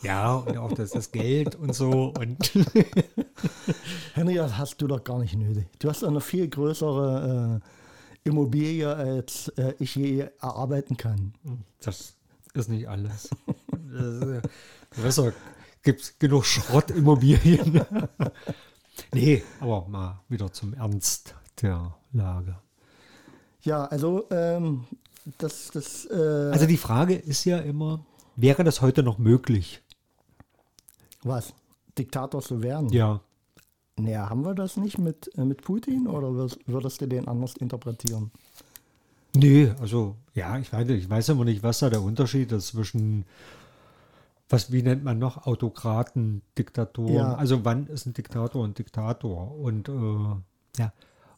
ja, 0.01 0.35
und 0.35 0.57
auch 0.57 0.71
das, 0.73 0.91
das 0.91 1.11
Geld 1.11 1.55
und 1.55 1.75
so. 1.75 2.13
Und 2.17 2.51
Henry, 4.13 4.35
das 4.35 4.57
hast 4.57 4.81
du 4.81 4.87
doch 4.87 5.03
gar 5.03 5.19
nicht 5.19 5.35
nötig. 5.35 5.67
Du 5.79 5.89
hast 5.89 6.03
eine 6.03 6.21
viel 6.21 6.47
größere 6.47 7.61
äh, 7.61 8.29
Immobilie, 8.29 8.93
als 8.93 9.49
äh, 9.57 9.73
ich 9.79 9.95
je 9.95 10.27
erarbeiten 10.39 10.97
kann. 10.97 11.33
das 11.81 12.15
ist 12.53 12.69
nicht 12.69 12.87
alles. 12.87 13.29
Besser 15.01 15.33
gibt 15.83 16.01
es 16.01 16.19
genug 16.19 16.45
Schrottimmobilien. 16.45 17.81
nee, 19.13 19.43
aber 19.59 19.87
mal 19.87 20.19
wieder 20.29 20.51
zum 20.51 20.73
Ernst 20.73 21.35
der 21.61 21.95
Lage. 22.13 22.57
Ja, 23.61 23.85
also 23.85 24.27
ähm, 24.31 24.85
das, 25.37 25.69
das 25.71 26.05
äh, 26.05 26.51
Also 26.51 26.65
die 26.65 26.77
Frage 26.77 27.15
ist 27.15 27.45
ja 27.45 27.59
immer, 27.59 28.05
wäre 28.41 28.63
das 28.63 28.81
heute 28.81 29.03
noch 29.03 29.17
möglich? 29.17 29.81
was? 31.23 31.53
Diktator 31.97 32.41
zu 32.41 32.63
werden? 32.63 32.89
Ja. 32.89 33.19
Naja, 33.97 34.29
haben 34.29 34.43
wir 34.43 34.55
das 34.55 34.77
nicht 34.77 34.97
mit, 34.97 35.29
äh, 35.37 35.45
mit 35.45 35.61
Putin 35.61 36.07
oder 36.07 36.29
würd- 36.29 36.57
würdest 36.65 37.01
du 37.01 37.07
den 37.07 37.27
anders 37.27 37.55
interpretieren? 37.57 38.31
Nee, 39.35 39.71
also 39.79 40.15
ja, 40.33 40.57
ich 40.57 40.71
weiß, 40.73 40.89
ich 40.89 41.09
weiß 41.09 41.29
immer 41.29 41.45
nicht, 41.45 41.61
was 41.61 41.79
da 41.79 41.89
der 41.89 42.01
Unterschied 42.01 42.51
ist 42.51 42.67
zwischen, 42.67 43.25
was, 44.49 44.71
wie 44.71 44.81
nennt 44.81 45.03
man 45.03 45.19
noch, 45.19 45.45
Autokraten, 45.45 46.41
Diktatoren. 46.57 47.13
Ja. 47.13 47.35
Also 47.35 47.63
wann 47.65 47.85
ist 47.87 48.05
ein 48.07 48.13
Diktator 48.13 48.65
ein 48.65 48.73
Diktator? 48.73 49.55
Und 49.59 49.89
äh, 49.89 50.81
ja, 50.81 50.91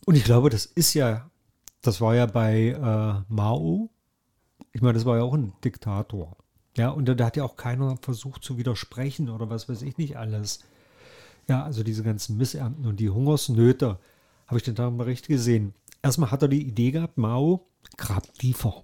und 0.06 0.16
ich 0.16 0.24
glaube, 0.24 0.50
das 0.50 0.66
ist 0.66 0.94
ja, 0.94 1.30
das 1.82 2.00
war 2.00 2.16
ja 2.16 2.26
bei 2.26 2.68
äh, 2.70 3.24
Mao, 3.34 3.90
ich 4.72 4.82
meine, 4.82 4.94
das 4.94 5.06
war 5.06 5.18
ja 5.18 5.24
auch 5.24 5.34
ein 5.34 5.52
Diktator. 5.64 6.38
Ja, 6.75 6.89
und 6.89 7.06
da, 7.06 7.25
hat 7.25 7.38
ja 7.38 7.44
auch 7.44 7.56
keiner 7.56 7.98
versucht 7.98 8.44
zu 8.44 8.58
widersprechen 8.58 9.30
oder 9.30 9.50
was 9.50 9.70
weiß 9.70 9.84
ich 9.84 9.98
nicht 9.98 10.18
alles. 10.18 10.60
Ja, 11.48 11.63
also 11.63 11.84
diese 11.84 12.03
ganzen 12.03 12.38
Missernten 12.38 12.86
und 12.88 13.00
die 13.00 13.10
Hungersnöte, 13.10 14.00
habe 14.48 14.58
ich 14.58 14.63
den 14.63 15.01
recht 15.01 15.27
gesehen. 15.27 15.74
Erstmal 16.01 16.32
hat 16.32 16.42
er 16.42 16.48
die 16.48 16.65
Idee 16.65 16.92
gehabt, 16.92 17.18
Mao, 17.18 17.68
grabt 17.98 18.39
tiefer. 18.39 18.84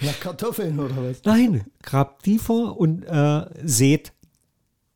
Ja, 0.00 0.12
Kartoffeln 0.20 0.78
oder 0.78 0.96
was? 0.96 1.22
Nein, 1.24 1.64
grabt 1.82 2.24
tiefer 2.24 2.76
und 2.76 3.04
äh, 3.04 3.46
sät 3.64 4.12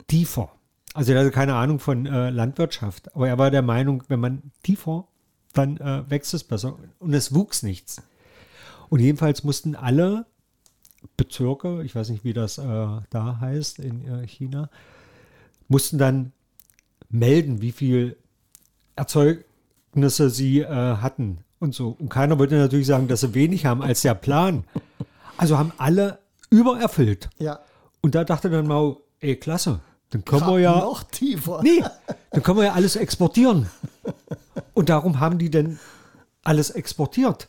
tiefer. 0.07 0.50
Also 0.95 1.12
er 1.12 1.21
hatte 1.21 1.31
keine 1.31 1.54
Ahnung 1.54 1.78
von 1.78 2.07
äh, 2.07 2.31
Landwirtschaft, 2.31 3.14
aber 3.16 3.28
er 3.28 3.38
war 3.38 3.50
der 3.50 3.62
Meinung, 3.62 4.04
wenn 4.09 4.21
man 4.21 4.52
tiefer, 4.62 5.09
dann 5.54 5.78
äh, 5.78 6.09
wächst 6.09 6.35
es 6.35 6.45
besser. 6.45 6.78
Und 6.99 7.14
es 7.14 7.35
wuchs 7.35 7.62
nichts. 7.62 8.02
Und 8.93 9.01
jedenfalls 9.01 9.43
mussten 9.43 9.75
alle 9.75 10.27
Bezirke, 11.17 11.83
ich 11.83 11.95
weiß 11.95 12.11
nicht, 12.11 12.25
wie 12.25 12.35
das 12.35 12.59
äh, 12.59 12.63
da 13.09 13.39
heißt 13.41 13.79
in 13.79 14.07
äh, 14.07 14.27
China, 14.27 14.69
mussten 15.67 15.97
dann 15.97 16.33
melden, 17.09 17.63
wie 17.63 17.73
viel 17.73 18.19
Erzeugnisse 18.95 20.29
sie 20.29 20.61
äh, 20.61 20.67
hatten 20.67 21.39
und 21.59 21.75
so. 21.75 21.97
Und 21.99 22.11
keiner 22.11 22.39
wollte 22.39 22.57
natürlich 22.57 22.87
sagen, 22.87 23.09
dass 23.09 23.23
sie 23.23 23.33
wenig 23.33 23.65
haben 23.65 23.81
als 23.81 24.03
der 24.03 24.13
Plan. 24.13 24.65
Also 25.39 25.57
haben 25.57 25.73
alle 25.79 26.19
übererfüllt. 26.51 27.31
Ja, 27.39 27.61
Und 28.03 28.15
da 28.15 28.25
dachte 28.25 28.51
dann 28.51 28.67
Mao, 28.67 29.01
ey, 29.21 29.37
klasse, 29.37 29.81
dann 30.11 30.23
können 30.23 30.43
wir 30.43 30.47
Grab 30.49 30.59
ja, 30.59 30.81
noch 30.81 31.03
tiefer. 31.05 31.63
nee, 31.63 31.83
dann 32.31 32.43
können 32.43 32.59
wir 32.59 32.65
ja 32.65 32.73
alles 32.75 32.97
exportieren. 32.97 33.71
Und 34.75 34.91
darum 34.91 35.19
haben 35.19 35.39
die 35.39 35.49
denn 35.49 35.79
alles 36.45 36.69
exportiert. 36.69 37.49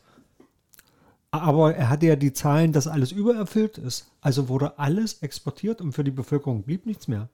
Aber 1.33 1.73
er 1.75 1.89
hatte 1.89 2.05
ja 2.05 2.15
die 2.15 2.31
Zahlen, 2.31 2.73
dass 2.73 2.85
alles 2.87 3.11
übererfüllt 3.11 3.79
ist. 3.79 4.05
Also 4.21 4.49
wurde 4.49 4.77
alles 4.77 5.23
exportiert 5.23 5.81
und 5.81 5.91
für 5.91 6.03
die 6.03 6.11
Bevölkerung 6.11 6.61
blieb 6.61 6.85
nichts 6.85 7.07
mehr. 7.07 7.27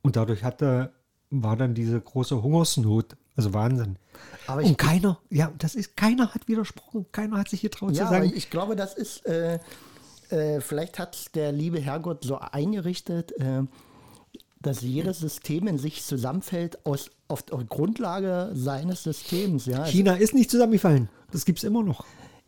Und 0.00 0.16
dadurch 0.16 0.42
hatte, 0.42 0.92
war 1.28 1.58
dann 1.58 1.74
diese 1.74 2.00
große 2.00 2.42
Hungersnot. 2.42 3.18
Also 3.36 3.52
Wahnsinn. 3.52 3.96
Aber 4.46 4.62
und 4.62 4.78
keiner, 4.78 5.18
ja, 5.28 5.52
das 5.58 5.74
ist, 5.74 5.94
keiner 5.94 6.32
hat 6.32 6.48
widersprochen. 6.48 7.04
Keiner 7.12 7.36
hat 7.36 7.50
sich 7.50 7.60
getraut 7.60 7.92
ja, 7.92 8.06
zu 8.06 8.10
sagen, 8.10 8.32
ich 8.34 8.48
glaube, 8.48 8.76
das 8.76 8.94
ist, 8.94 9.26
äh, 9.26 9.58
äh, 10.30 10.62
vielleicht 10.62 10.98
hat 10.98 11.34
der 11.34 11.52
liebe 11.52 11.78
Herrgott 11.78 12.24
so 12.24 12.38
eingerichtet, 12.38 13.32
äh, 13.38 13.64
dass 14.58 14.80
jedes 14.80 15.18
System 15.18 15.68
in 15.68 15.78
sich 15.78 16.02
zusammenfällt 16.02 16.86
aus, 16.86 17.10
auf 17.28 17.42
der 17.42 17.58
Grundlage 17.58 18.52
seines 18.54 19.02
Systems. 19.02 19.66
Ja, 19.66 19.84
China 19.84 20.14
ist 20.14 20.32
nicht 20.32 20.50
zusammengefallen. 20.50 21.10
Das 21.30 21.44
gibt 21.44 21.58
es 21.58 21.64
immer 21.64 21.82
noch. 21.82 22.06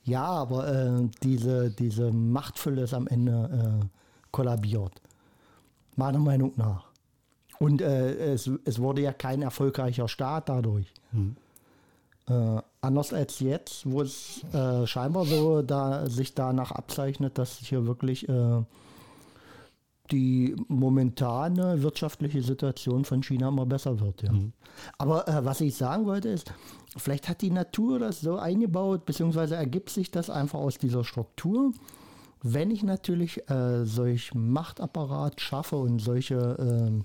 Ja 0.08 0.24
aber 0.24 0.68
äh, 0.68 1.08
diese, 1.22 1.70
diese 1.70 2.10
Machtfülle 2.10 2.82
ist 2.82 2.94
am 2.94 3.06
Ende 3.06 3.80
äh, 3.82 3.86
kollabiert. 4.30 5.00
Meiner 5.96 6.18
Meinung 6.18 6.52
nach. 6.56 6.84
Und 7.58 7.82
äh, 7.82 8.32
es, 8.32 8.50
es 8.64 8.78
wurde 8.78 9.02
ja 9.02 9.12
kein 9.12 9.42
erfolgreicher 9.42 10.08
Staat 10.08 10.48
dadurch. 10.48 10.92
Äh, 12.28 12.62
anders 12.80 13.12
als 13.12 13.40
jetzt, 13.40 13.90
wo 13.90 14.02
es 14.02 14.44
äh, 14.52 14.86
scheinbar 14.86 15.24
so 15.24 15.62
da, 15.62 16.06
sich 16.06 16.34
danach 16.34 16.72
abzeichnet, 16.72 17.38
dass 17.38 17.58
hier 17.58 17.86
wirklich 17.86 18.28
äh, 18.28 18.62
die 20.10 20.56
momentane 20.68 21.82
wirtschaftliche 21.82 22.42
Situation 22.42 23.04
von 23.04 23.22
China 23.22 23.48
immer 23.48 23.66
besser 23.66 24.00
wird. 24.00 24.22
Ja. 24.22 24.30
Aber 24.98 25.28
äh, 25.28 25.44
was 25.44 25.60
ich 25.60 25.76
sagen 25.76 26.06
wollte 26.06 26.28
ist, 26.28 26.52
vielleicht 26.96 27.28
hat 27.28 27.42
die 27.42 27.50
Natur 27.50 27.98
das 27.98 28.20
so 28.20 28.36
eingebaut, 28.36 29.06
beziehungsweise 29.06 29.56
ergibt 29.56 29.90
sich 29.90 30.10
das 30.10 30.30
einfach 30.30 30.58
aus 30.58 30.78
dieser 30.78 31.04
Struktur. 31.04 31.72
Wenn 32.42 32.70
ich 32.70 32.82
natürlich 32.82 33.48
äh, 33.50 33.84
solch 33.84 34.34
Machtapparat 34.34 35.40
schaffe 35.40 35.76
und 35.76 35.98
solche, 35.98 36.56
ähm, 36.58 37.04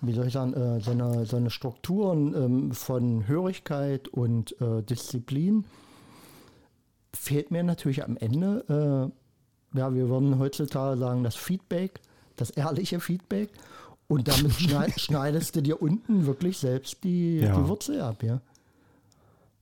wie 0.00 0.12
soll 0.12 0.28
ich 0.28 0.32
sagen, 0.32 0.54
äh, 0.54 0.80
so, 0.80 0.92
eine, 0.92 1.26
so 1.26 1.36
eine 1.36 1.50
Strukturen 1.50 2.34
ähm, 2.34 2.72
von 2.72 3.26
Hörigkeit 3.26 4.08
und 4.08 4.60
äh, 4.60 4.82
Disziplin, 4.82 5.64
fehlt 7.12 7.50
mir 7.50 7.64
natürlich 7.64 8.04
am 8.04 8.16
Ende, 8.16 9.10
äh, 9.10 9.25
ja, 9.76 9.92
wir 9.94 10.08
würden 10.08 10.38
heutzutage 10.38 10.98
sagen, 10.98 11.22
das 11.24 11.34
Feedback, 11.36 12.00
das 12.36 12.50
ehrliche 12.50 13.00
Feedback. 13.00 13.50
Und 14.08 14.28
damit 14.28 14.52
schneid, 14.60 15.00
schneidest 15.00 15.56
du 15.56 15.62
dir 15.62 15.82
unten 15.82 16.26
wirklich 16.26 16.58
selbst 16.58 17.02
die, 17.04 17.38
Ja. 17.40 17.56
die 17.60 17.68
Wurzel 17.68 18.00
ab, 18.00 18.22
ja. 18.22 18.40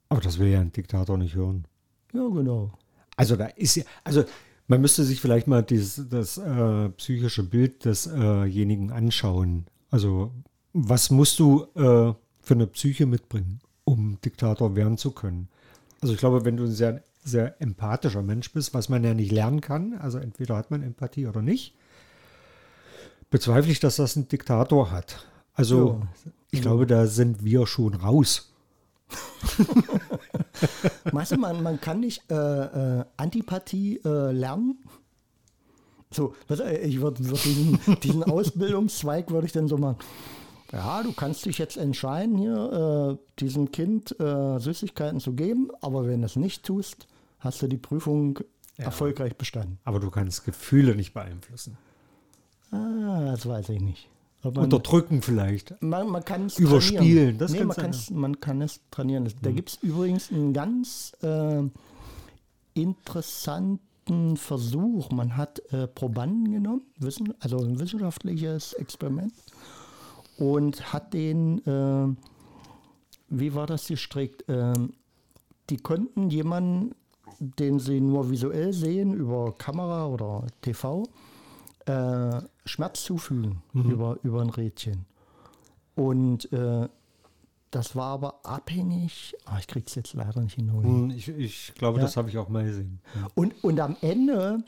Aber 0.09 0.21
das 0.21 0.39
will 0.39 0.49
ja 0.49 0.61
ein 0.61 0.73
Diktator 0.73 1.17
nicht 1.17 1.35
hören. 1.35 1.65
Ja, 2.13 2.29
genau. 2.29 2.71
Also 3.17 3.37
da 3.37 3.47
ist 3.47 3.77
ja, 3.77 3.85
also 4.05 4.25
man 4.69 4.81
müsste 4.81 5.05
sich 5.05 5.21
vielleicht 5.21 5.47
mal 5.47 5.63
dieses, 5.63 6.09
das 6.09 6.39
äh, 6.39 6.89
psychische 6.91 7.43
Bild 7.43 7.85
desjenigen 7.85 8.93
anschauen. 8.93 9.67
Also 9.91 10.31
was 10.73 11.11
musst 11.11 11.39
du 11.39 11.63
äh, 11.75 12.13
für 12.41 12.55
eine 12.55 12.67
Psyche 12.67 13.07
mitbringen, 13.07 13.61
um 13.85 14.19
Diktator 14.25 14.77
werden 14.77 14.99
zu 14.99 15.11
können? 15.13 15.49
Also 16.01 16.13
ich 16.15 16.21
glaube, 16.21 16.45
wenn 16.45 16.57
du 16.57 16.65
ein 16.65 16.73
sehr, 16.73 17.03
sehr 17.25 17.61
empathischer 17.61 18.23
Mensch 18.23 18.53
bist, 18.53 18.75
was 18.75 18.89
man 18.89 19.03
ja 19.03 19.15
nicht 19.15 19.33
lernen 19.33 19.61
kann, 19.61 19.95
also 19.95 20.19
entweder 20.19 20.57
hat 20.57 20.71
man 20.71 20.83
Empathie 20.83 21.27
oder 21.27 21.43
nicht, 21.43 21.75
bezweifle 23.31 23.73
ich, 23.73 23.81
dass 23.81 23.97
das 23.97 24.15
ein 24.17 24.29
Diktator 24.29 24.91
hat. 24.91 25.27
Also 25.55 26.03
ich 26.51 26.61
glaube, 26.61 26.87
da 26.87 27.07
sind 27.07 27.45
wir 27.45 27.67
schon 27.67 27.95
raus. 27.95 28.53
Weißt 31.13 31.33
du, 31.33 31.37
man, 31.37 31.63
man 31.63 31.81
kann 31.81 32.01
nicht 32.01 32.23
äh, 32.31 32.35
äh, 32.35 33.05
Antipathie 33.17 34.01
äh, 34.05 34.33
lernen. 34.33 34.79
So, 36.11 36.35
ich 36.49 37.01
würde 37.01 37.29
würd 37.29 37.45
diesen, 37.45 37.79
diesen 38.03 38.23
Ausbildungszweig 38.23 39.31
würde 39.31 39.47
ich 39.47 39.53
dann 39.53 39.69
so 39.69 39.79
machen. 39.79 39.99
Ja, 40.73 41.03
du 41.03 41.13
kannst 41.13 41.45
dich 41.47 41.59
jetzt 41.59 41.77
entscheiden, 41.77 42.37
hier 42.37 43.17
äh, 43.19 43.41
diesem 43.41 43.71
Kind 43.71 44.19
äh, 44.19 44.59
Süßigkeiten 44.59 45.21
zu 45.21 45.35
geben, 45.35 45.71
aber 45.81 46.07
wenn 46.07 46.21
du 46.21 46.27
es 46.27 46.37
nicht 46.37 46.65
tust, 46.65 47.07
hast 47.45 47.63
du 47.63 47.69
die 47.69 47.77
Prüfung 47.77 48.41
erfolgreich 48.77 49.37
bestanden. 49.37 49.79
Aber 49.85 50.01
du 50.01 50.11
kannst 50.11 50.45
Gefühle 50.45 50.97
nicht 50.97 51.15
beeinflussen. 51.15 51.77
Ah, 52.71 53.27
das 53.27 53.47
weiß 53.47 53.69
ich 53.69 53.81
nicht. 53.81 54.09
Man, 54.43 54.57
Unterdrücken 54.65 55.23
vielleicht. 55.23 55.81
man, 55.81 56.09
man 56.09 56.25
kann 56.25 56.47
es 56.47 56.59
Überspielen, 56.59 56.99
trainieren. 56.99 57.39
das 57.39 57.53
nee, 57.53 57.65
man, 57.65 57.77
kann's, 57.77 58.11
man 58.11 58.41
kann 58.41 58.61
es 58.61 58.81
trainieren. 58.91 59.33
Da 59.41 59.51
gibt 59.51 59.71
es 59.71 59.77
übrigens 59.77 60.31
einen 60.31 60.53
ganz 60.53 61.17
äh, 61.23 61.63
interessanten 62.75 64.37
Versuch. 64.37 65.11
Man 65.11 65.37
hat 65.39 65.61
äh, 65.73 65.87
Probanden 65.87 66.53
genommen, 66.53 66.83
wissen, 66.99 67.33
also 67.41 67.59
ein 67.59 67.79
wissenschaftliches 67.79 68.75
Experiment, 68.75 69.33
und 70.37 70.93
hat 70.93 71.15
den, 71.15 71.65
äh, 71.67 72.15
wie 73.31 73.55
war 73.55 73.67
das 73.67 73.87
gestrickt? 73.87 74.45
Ähm, 74.49 74.93
die 75.71 75.79
konnten 75.79 76.29
jemanden, 76.29 76.95
den 77.39 77.79
sie 77.79 78.01
nur 78.01 78.31
visuell 78.31 78.73
sehen, 78.73 79.13
über 79.15 79.53
Kamera 79.57 80.07
oder 80.07 80.47
TV, 80.63 81.05
äh, 81.87 82.41
Schmerz 82.65 83.05
zufügen 83.05 83.63
über, 83.75 84.19
über 84.23 84.41
ein 84.41 84.51
Rädchen. 84.51 85.05
Und 85.95 86.51
äh, 86.53 86.89
das 87.71 87.95
war 87.97 88.13
aber 88.13 88.41
abhängig. 88.45 89.35
Ah, 89.45 89.59
ich 89.59 89.67
krieg's 89.67 89.95
jetzt 89.95 90.15
leider 90.15 90.41
nicht 90.41 90.55
hin. 90.55 90.73
Hm, 90.73 91.11
Ich, 91.11 91.29
ich 91.29 91.73
glaube, 91.75 91.99
Ja. 91.99 92.05
das 92.05 92.17
habe 92.17 92.29
ich 92.31 92.39
auch 92.39 92.49
mal 92.49 92.65
gesehen. 92.65 93.01
Ja. 93.15 93.29
Und, 93.35 93.53
und 93.63 93.81
am 93.81 93.97
Ende 94.01 94.63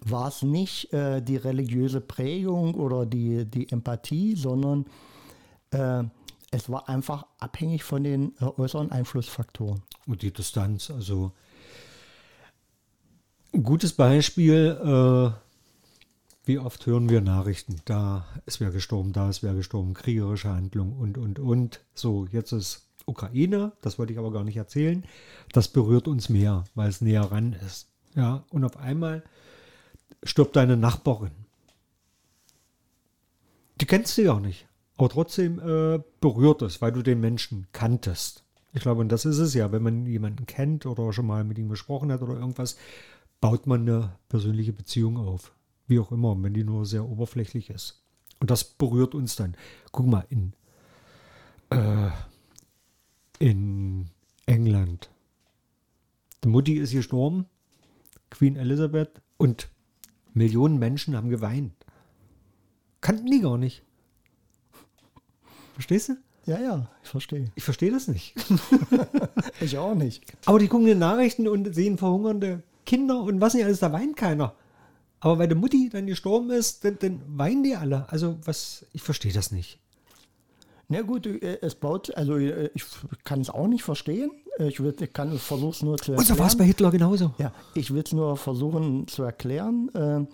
war 0.00 0.28
es 0.28 0.42
nicht 0.42 0.92
äh, 0.92 1.20
die 1.22 1.36
religiöse 1.36 2.00
Prägung 2.00 2.74
oder 2.74 3.06
die, 3.06 3.44
die 3.44 3.70
Empathie, 3.70 4.34
sondern 4.36 4.86
äh, 5.70 6.02
es 6.50 6.70
war 6.70 6.88
einfach 6.88 7.26
abhängig 7.38 7.84
von 7.84 8.02
den 8.04 8.32
äh, 8.40 8.44
äußeren 8.44 8.90
Einflussfaktoren. 8.90 9.82
Und 10.06 10.22
die 10.22 10.32
Distanz, 10.32 10.90
also 10.90 11.32
ein 13.52 13.62
gutes 13.62 13.92
Beispiel, 13.92 14.78
äh, 14.82 15.46
wie 16.44 16.58
oft 16.58 16.86
hören 16.86 17.08
wir 17.08 17.20
Nachrichten, 17.20 17.80
da 17.84 18.26
ist 18.46 18.60
wer 18.60 18.70
gestorben, 18.70 19.12
da 19.12 19.28
ist 19.28 19.42
wer 19.42 19.54
gestorben, 19.54 19.94
kriegerische 19.94 20.50
Handlung 20.50 20.92
und, 20.92 21.18
und, 21.18 21.38
und. 21.38 21.80
So, 21.94 22.26
jetzt 22.30 22.52
ist 22.52 22.86
Ukraine, 23.04 23.72
das 23.80 23.98
wollte 23.98 24.12
ich 24.12 24.18
aber 24.18 24.30
gar 24.30 24.44
nicht 24.44 24.56
erzählen, 24.56 25.04
das 25.52 25.68
berührt 25.68 26.06
uns 26.06 26.28
mehr, 26.28 26.64
weil 26.74 26.88
es 26.88 27.00
näher 27.00 27.22
ran 27.22 27.52
ist. 27.66 27.88
Ja, 28.14 28.44
und 28.50 28.64
auf 28.64 28.76
einmal 28.76 29.24
stirbt 30.22 30.56
deine 30.56 30.76
Nachbarin. 30.76 31.32
Die 33.80 33.86
kennst 33.86 34.16
du 34.16 34.22
ja 34.22 34.32
auch 34.32 34.40
nicht. 34.40 34.66
Aber 34.96 35.08
trotzdem 35.10 35.58
äh, 35.58 36.02
berührt 36.20 36.62
es, 36.62 36.80
weil 36.80 36.92
du 36.92 37.02
den 37.02 37.20
Menschen 37.20 37.66
kanntest. 37.72 38.45
Ich 38.76 38.82
glaube, 38.82 39.00
und 39.00 39.08
das 39.08 39.24
ist 39.24 39.38
es 39.38 39.54
ja, 39.54 39.72
wenn 39.72 39.82
man 39.82 40.04
jemanden 40.04 40.44
kennt 40.44 40.84
oder 40.84 41.10
schon 41.10 41.26
mal 41.26 41.44
mit 41.44 41.56
ihm 41.56 41.70
gesprochen 41.70 42.12
hat 42.12 42.20
oder 42.20 42.34
irgendwas, 42.34 42.76
baut 43.40 43.66
man 43.66 43.80
eine 43.80 44.18
persönliche 44.28 44.74
Beziehung 44.74 45.16
auf. 45.16 45.54
Wie 45.86 45.98
auch 45.98 46.12
immer, 46.12 46.36
wenn 46.42 46.52
die 46.52 46.62
nur 46.62 46.84
sehr 46.84 47.08
oberflächlich 47.08 47.70
ist. 47.70 48.04
Und 48.38 48.50
das 48.50 48.64
berührt 48.64 49.14
uns 49.14 49.34
dann. 49.34 49.56
Guck 49.92 50.06
mal, 50.08 50.26
in, 50.28 50.52
äh, 51.70 52.10
in 53.38 54.10
England. 54.44 55.08
Die 56.44 56.48
Mutti 56.48 56.74
ist 56.74 56.92
gestorben, 56.92 57.46
Queen 58.28 58.56
Elizabeth, 58.56 59.22
und 59.38 59.70
Millionen 60.34 60.78
Menschen 60.78 61.16
haben 61.16 61.30
geweint. 61.30 61.72
Kannten 63.00 63.30
die 63.30 63.40
gar 63.40 63.56
nicht. 63.56 63.82
Verstehst 65.72 66.10
du? 66.10 66.16
Ja, 66.46 66.60
ja, 66.60 66.88
ich 67.02 67.08
verstehe. 67.08 67.50
Ich 67.56 67.64
verstehe 67.64 67.90
das 67.90 68.08
nicht. 68.08 68.34
Ich 69.60 69.78
auch 69.78 69.94
nicht. 69.94 70.22
Aber 70.44 70.58
die 70.58 70.68
gucken 70.68 70.86
die 70.86 70.94
Nachrichten 70.94 71.48
und 71.48 71.74
sehen 71.74 71.96
verhungernde 71.98 72.62
Kinder 72.84 73.20
und 73.22 73.40
was 73.40 73.54
nicht 73.54 73.64
alles, 73.64 73.80
da 73.80 73.90
weint 73.92 74.16
keiner. 74.16 74.54
Aber 75.20 75.38
weil 75.38 75.48
die 75.48 75.54
Mutti 75.54 75.88
dann 75.90 76.06
gestorben 76.06 76.50
ist, 76.50 76.84
dann, 76.84 76.98
dann 77.00 77.22
weinen 77.26 77.62
die 77.62 77.74
alle. 77.74 78.06
Also 78.10 78.36
was, 78.44 78.84
ich 78.92 79.02
verstehe 79.02 79.32
das 79.32 79.50
nicht. 79.52 79.78
Na 80.88 81.00
gut, 81.02 81.26
äh, 81.26 81.58
es 81.62 81.74
baut, 81.74 82.14
also 82.16 82.36
äh, 82.36 82.70
ich 82.74 82.84
kann 83.24 83.40
es 83.40 83.48
auch 83.50 83.66
nicht 83.66 83.82
verstehen. 83.82 84.30
Äh, 84.58 84.68
Ich, 84.68 84.80
will- 84.80 84.94
ich 85.00 85.12
kann 85.12 85.36
versuche 85.38 85.70
es 85.70 85.82
nur 85.82 85.96
zu 85.96 86.12
Und 86.12 86.26
so 86.26 86.38
war 86.38 86.46
es 86.46 86.52
erklären. 86.52 86.58
bei 86.58 86.64
Hitler 86.66 86.90
genauso. 86.90 87.34
Ja, 87.38 87.52
ich 87.74 87.92
will 87.94 88.02
es 88.04 88.12
nur 88.12 88.36
versuchen 88.36 89.08
zu 89.08 89.22
erklären. 89.22 90.28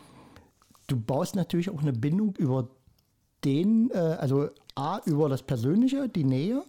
Du 0.88 0.96
baust 1.00 1.36
natürlich 1.36 1.70
auch 1.70 1.80
eine 1.80 1.92
Bindung 1.92 2.34
über 2.36 2.68
den, 3.44 3.92
also 3.92 4.50
A, 4.74 5.00
über 5.04 5.28
das 5.28 5.42
Persönliche, 5.42 6.08
die 6.08 6.24
Nähe 6.24 6.64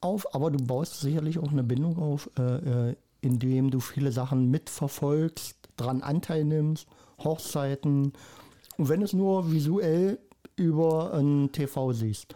auf, 0.00 0.34
aber 0.34 0.50
du 0.50 0.64
baust 0.64 1.00
sicherlich 1.00 1.38
auch 1.38 1.50
eine 1.50 1.62
Bindung 1.62 1.98
auf, 1.98 2.30
äh, 2.38 2.90
äh, 2.90 2.96
indem 3.20 3.70
du 3.70 3.80
viele 3.80 4.12
Sachen 4.12 4.50
mitverfolgst, 4.50 5.56
dran 5.76 6.02
Anteil 6.02 6.44
nimmst, 6.44 6.86
Hochzeiten 7.22 8.12
und 8.78 8.88
wenn 8.88 9.02
es 9.02 9.12
nur 9.12 9.52
visuell 9.52 10.18
über 10.56 11.12
ein 11.14 11.52
TV 11.52 11.92
siehst. 11.92 12.34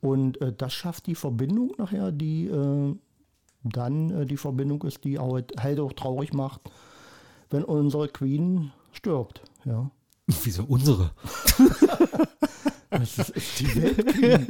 Und 0.00 0.40
äh, 0.40 0.52
das 0.52 0.72
schafft 0.72 1.06
die 1.06 1.14
Verbindung 1.14 1.72
nachher, 1.78 2.12
die 2.12 2.46
äh, 2.46 2.94
dann 3.62 4.10
äh, 4.10 4.26
die 4.26 4.36
Verbindung 4.36 4.82
ist, 4.82 5.04
die 5.04 5.18
auch, 5.18 5.40
halt 5.58 5.80
auch 5.80 5.92
traurig 5.92 6.32
macht, 6.32 6.60
wenn 7.50 7.64
unsere 7.64 8.08
Queen 8.08 8.72
stirbt. 8.92 9.42
Ja. 9.64 9.90
Wieso 10.26 10.64
unsere? 10.64 11.12
Das 12.90 13.18
ist, 13.18 13.30
ist 13.30 13.60
die 13.60 13.74
Weltqueen. 13.82 14.46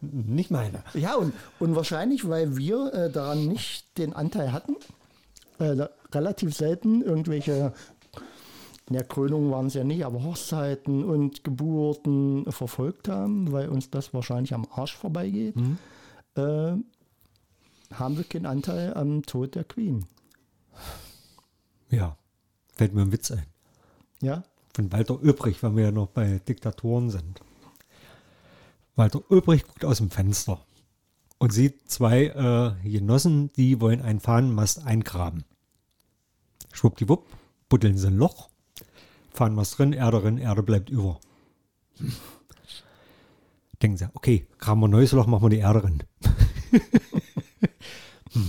Nicht 0.02 0.50
meine. 0.50 0.82
Ja, 0.94 1.14
und, 1.16 1.34
und 1.58 1.76
wahrscheinlich, 1.76 2.26
weil 2.26 2.56
wir 2.56 2.92
äh, 2.94 3.10
daran 3.10 3.46
nicht 3.48 3.98
den 3.98 4.14
Anteil 4.14 4.50
hatten, 4.52 4.76
äh, 5.58 5.76
da, 5.76 5.90
relativ 6.12 6.56
selten 6.56 7.02
irgendwelche, 7.02 7.74
in 8.88 8.94
der 8.94 9.04
Krönung 9.04 9.50
waren 9.50 9.66
es 9.66 9.74
ja 9.74 9.84
nicht, 9.84 10.06
aber 10.06 10.22
Hochzeiten 10.22 11.04
und 11.04 11.44
Geburten 11.44 12.50
verfolgt 12.50 13.08
haben, 13.08 13.52
weil 13.52 13.68
uns 13.68 13.90
das 13.90 14.14
wahrscheinlich 14.14 14.54
am 14.54 14.66
Arsch 14.72 14.96
vorbeigeht, 14.96 15.54
äh, 16.34 16.72
haben 17.92 18.16
wir 18.16 18.24
keinen 18.24 18.46
Anteil 18.46 18.94
am 18.94 19.22
Tod 19.22 19.54
der 19.54 19.64
Queen. 19.64 20.06
Ja, 21.90 22.16
fällt 22.74 22.94
mir 22.94 23.02
ein 23.02 23.12
Witz 23.12 23.30
ein. 23.30 23.44
Ja, 24.22 24.44
Von 24.80 24.92
Walter 24.92 25.18
Übrig, 25.20 25.62
weil 25.62 25.76
wir 25.76 25.84
ja 25.84 25.90
noch 25.90 26.06
bei 26.06 26.40
Diktatoren 26.48 27.10
sind. 27.10 27.42
Walter 28.96 29.20
Übrig 29.28 29.66
guckt 29.66 29.84
aus 29.84 29.98
dem 29.98 30.10
Fenster 30.10 30.64
und 31.36 31.52
sieht 31.52 31.90
zwei 31.90 32.28
äh, 32.28 32.88
Genossen, 32.88 33.52
die 33.58 33.82
wollen 33.82 34.00
einen 34.00 34.20
Fahnenmast 34.20 34.86
eingraben. 34.86 35.44
Schwuppdiwupp, 36.72 37.26
buddeln 37.68 37.98
sie 37.98 38.06
ein 38.06 38.16
Loch, 38.16 38.48
Fahnenmast 39.34 39.78
drin, 39.78 39.92
Erde 39.92 40.22
drin, 40.22 40.38
Erde 40.38 40.62
bleibt 40.62 40.88
über. 40.88 41.20
Denken 43.82 43.98
sie, 43.98 44.08
okay, 44.14 44.46
graben 44.56 44.80
wir 44.80 44.88
ein 44.88 44.92
neues 44.92 45.12
Loch, 45.12 45.26
machen 45.26 45.42
wir 45.42 45.50
die 45.50 45.58
Erde 45.58 45.82
drin. 45.82 46.02
hm. 48.32 48.48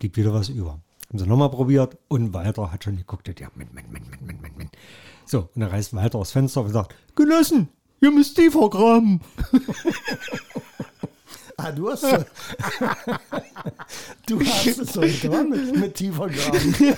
Wieder 0.00 0.34
was 0.34 0.48
über. 0.48 0.80
Haben 1.10 1.18
sie 1.20 1.26
nochmal 1.28 1.50
probiert 1.50 1.96
und 2.08 2.34
Walter 2.34 2.72
hat 2.72 2.82
schon 2.82 2.96
geguckt, 2.96 3.28
ja, 3.38 3.52
Mensch, 3.54 3.70
Mensch, 3.72 3.88
Mensch, 3.88 4.08
Mensch, 4.10 4.40
Mensch, 4.40 4.56
Mensch. 4.56 4.70
So, 5.30 5.42
und 5.54 5.60
dann 5.60 5.68
reißt 5.70 5.94
Walter 5.94 6.18
aus 6.18 6.32
Fenster 6.32 6.62
und 6.62 6.72
sagt, 6.72 6.94
Genossen, 7.14 7.68
ihr 8.00 8.10
müsst 8.10 8.34
tiefer 8.36 8.68
graben. 8.68 9.20
Ah, 11.56 11.70
du 11.70 11.88
hast 11.90 12.02
du 14.26 14.40
hast 14.40 14.66
es 14.66 14.92
so 14.92 15.00
getan 15.02 15.50
mit, 15.50 15.76
mit 15.76 15.94
tiefer 15.94 16.28
Graben. 16.28 16.74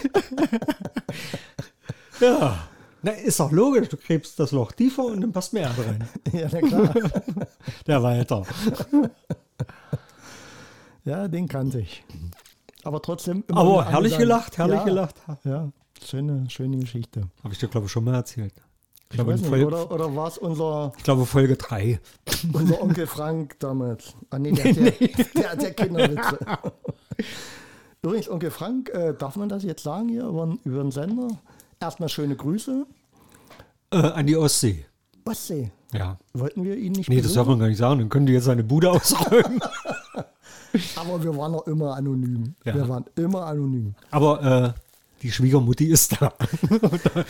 Ja. 2.20 2.68
Na, 3.02 3.10
ist 3.10 3.40
doch 3.40 3.50
logisch, 3.50 3.88
du 3.88 3.96
gräbst 3.96 4.38
das 4.38 4.52
Loch 4.52 4.70
tiefer 4.70 5.04
und 5.06 5.20
dann 5.22 5.32
passt 5.32 5.52
mehr 5.52 5.68
rein. 5.76 6.08
Ja, 6.32 6.46
na 6.52 6.60
klar. 6.60 6.94
Der 7.88 8.00
Walter. 8.02 8.44
Ja, 11.04 11.26
den 11.26 11.48
kannte 11.48 11.80
ich. 11.80 12.04
Aber 12.84 13.02
trotzdem. 13.02 13.42
immer 13.48 13.60
Aber 13.60 13.84
herrlich 13.90 14.12
amüsant- 14.14 14.18
gelacht, 14.20 14.58
herrlich 14.58 14.78
ja, 14.78 14.84
gelacht. 14.84 15.16
Ja, 15.44 15.72
schöne, 16.08 16.48
schöne 16.50 16.78
Geschichte. 16.78 17.28
Habe 17.42 17.52
ich 17.54 17.60
dir, 17.60 17.68
glaube 17.68 17.86
ich, 17.86 17.92
schon 17.92 18.04
mal 18.04 18.14
erzählt. 18.14 18.52
Ich 18.56 18.62
Ich 19.10 19.16
glaube, 19.16 19.32
nicht, 19.34 19.46
Folge, 19.46 19.66
oder, 19.66 19.90
oder 19.90 20.14
war 20.16 20.28
es 20.28 20.38
unser, 20.38 20.92
ich 20.96 21.04
glaube 21.04 21.26
Folge 21.26 21.56
3. 21.56 22.00
unser 22.52 22.80
Onkel 22.82 23.06
Frank 23.06 23.58
damals? 23.60 24.14
Ah, 24.30 24.38
nee, 24.38 24.52
der, 24.52 24.66
ja- 24.72 24.90
der 25.36 25.50
hat 25.52 25.62
ja 25.62 25.70
Kinderwitze. 25.70 26.38
Übrigens, 28.02 28.28
Onkel 28.28 28.50
Frank, 28.50 28.88
äh, 28.90 29.14
darf 29.16 29.36
man 29.36 29.48
das 29.48 29.62
jetzt 29.62 29.82
sagen 29.82 30.08
hier 30.08 30.24
über, 30.24 30.56
über 30.64 30.82
den 30.82 30.90
Sender? 30.90 31.28
Erstmal 31.80 32.08
schöne 32.08 32.34
Grüße. 32.36 32.86
Äh, 33.92 33.96
an 33.96 34.26
die 34.26 34.36
Ostsee. 34.36 34.84
Ostsee. 35.24 35.70
Ja. 35.92 36.18
Wollten 36.32 36.64
wir 36.64 36.76
ihn 36.76 36.92
nicht 36.92 37.08
Nee, 37.08 37.16
das 37.20 37.34
darf 37.34 37.44
besuchen? 37.44 37.50
man 37.50 37.58
gar 37.60 37.68
nicht 37.68 37.78
sagen. 37.78 37.98
Dann 38.00 38.08
können 38.08 38.26
die 38.26 38.32
jetzt 38.32 38.44
seine 38.44 38.64
Bude 38.64 38.90
ausräumen. 38.90 39.60
Aber 40.96 41.22
wir 41.22 41.36
waren 41.36 41.52
noch 41.52 41.66
immer 41.66 41.94
anonym. 41.96 42.54
Ja. 42.64 42.74
Wir 42.74 42.88
waren 42.88 43.04
immer 43.16 43.44
anonym. 43.46 43.94
Aber 44.10 44.74
äh, 44.74 44.91
die 45.22 45.30
Schwiegermutti 45.32 45.86
ist 45.86 46.20
da. 46.20 46.32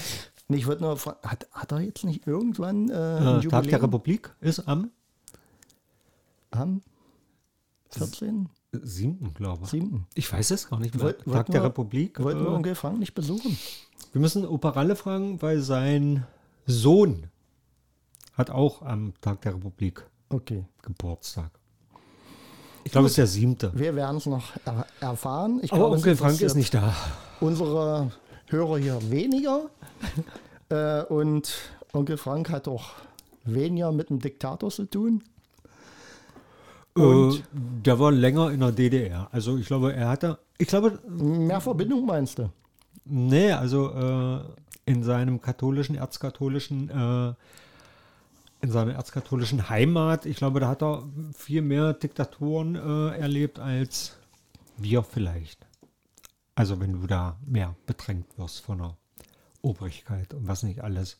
Ich 0.48 0.66
wollte 0.66 0.82
nur 0.82 0.98
fragen, 0.98 1.18
hat, 1.26 1.46
hat 1.52 1.72
er 1.72 1.80
jetzt 1.80 2.04
nicht 2.04 2.26
irgendwann 2.26 2.90
äh, 2.90 2.92
ein 2.94 3.40
Äh, 3.40 3.48
Tag 3.48 3.64
der 3.68 3.82
Republik 3.82 4.34
ist 4.40 4.60
am 4.68 4.90
am 6.50 6.82
14. 7.90 8.50
7. 8.72 9.32
glaube 9.34 9.64
ich. 9.64 9.70
7. 9.70 10.06
Ich 10.14 10.30
weiß 10.30 10.50
es 10.50 10.68
gar 10.68 10.78
nicht 10.78 10.94
mehr. 10.94 11.04
Wollt- 11.04 11.24
Tag 11.24 11.46
der 11.46 11.62
wir- 11.62 11.68
Republik. 11.68 12.20
Wollten 12.20 12.40
wir 12.40 12.48
äh, 12.50 12.54
Onkel 12.54 12.74
Frank 12.74 12.98
nicht 12.98 13.14
besuchen? 13.14 13.56
Wir 14.12 14.20
müssen 14.20 14.44
Operalle 14.44 14.94
fragen, 14.96 15.40
weil 15.40 15.60
sein 15.62 16.26
Sohn 16.66 17.28
hat 18.34 18.50
auch 18.50 18.82
am 18.82 19.14
Tag 19.22 19.40
der 19.42 19.54
Republik 19.54 20.04
Okay. 20.28 20.66
Geburtstag. 20.82 21.50
Ich 22.84 22.92
glaube, 22.92 23.06
es 23.06 23.12
ist 23.12 23.18
der 23.18 23.26
siebte. 23.26 23.72
Wir 23.74 23.94
werden 23.94 24.16
es 24.16 24.26
noch 24.26 24.52
er 24.64 24.86
erfahren. 25.00 25.60
Ich 25.62 25.72
Aber 25.72 25.80
glaube, 25.80 25.96
es 25.96 26.02
Onkel 26.02 26.16
Frank 26.16 26.40
ist 26.40 26.54
nicht 26.54 26.74
da. 26.74 26.94
Unsere 27.40 28.10
Hörer 28.46 28.78
hier 28.78 29.10
weniger. 29.10 29.70
äh, 30.68 31.02
und 31.04 31.52
Onkel 31.92 32.16
Frank 32.16 32.50
hat 32.50 32.68
auch 32.68 32.90
weniger 33.44 33.92
mit 33.92 34.10
dem 34.10 34.18
Diktator 34.18 34.70
zu 34.70 34.84
tun. 34.84 35.22
Äh, 36.96 37.30
der 37.52 37.98
war 37.98 38.12
länger 38.12 38.50
in 38.50 38.60
der 38.60 38.72
DDR. 38.72 39.28
Also 39.32 39.56
ich 39.56 39.66
glaube, 39.66 39.94
er 39.94 40.08
hatte, 40.08 40.38
ich 40.58 40.68
glaube, 40.68 40.98
Mehr 41.08 41.60
Verbindung 41.60 42.04
meinst 42.06 42.38
du? 42.38 42.50
nee, 43.04 43.50
also 43.52 43.90
äh, 43.90 44.40
in 44.90 45.02
seinem 45.02 45.40
katholischen, 45.40 45.96
erzkatholischen 45.96 46.90
äh, 46.90 47.34
in 48.62 48.70
seiner 48.70 48.94
erzkatholischen 48.94 49.68
Heimat, 49.68 50.24
ich 50.24 50.36
glaube, 50.36 50.60
da 50.60 50.68
hat 50.68 50.82
er 50.82 51.02
viel 51.36 51.62
mehr 51.62 51.92
Diktaturen 51.92 52.76
äh, 52.76 53.18
erlebt 53.18 53.58
als 53.58 54.16
wir 54.76 55.02
vielleicht. 55.02 55.66
Also 56.54 56.80
wenn 56.80 56.92
du 57.00 57.06
da 57.06 57.36
mehr 57.44 57.74
bedrängt 57.86 58.38
wirst 58.38 58.60
von 58.60 58.78
der 58.78 58.96
Obrigkeit 59.62 60.32
und 60.32 60.46
was 60.46 60.62
nicht 60.62 60.82
alles. 60.82 61.18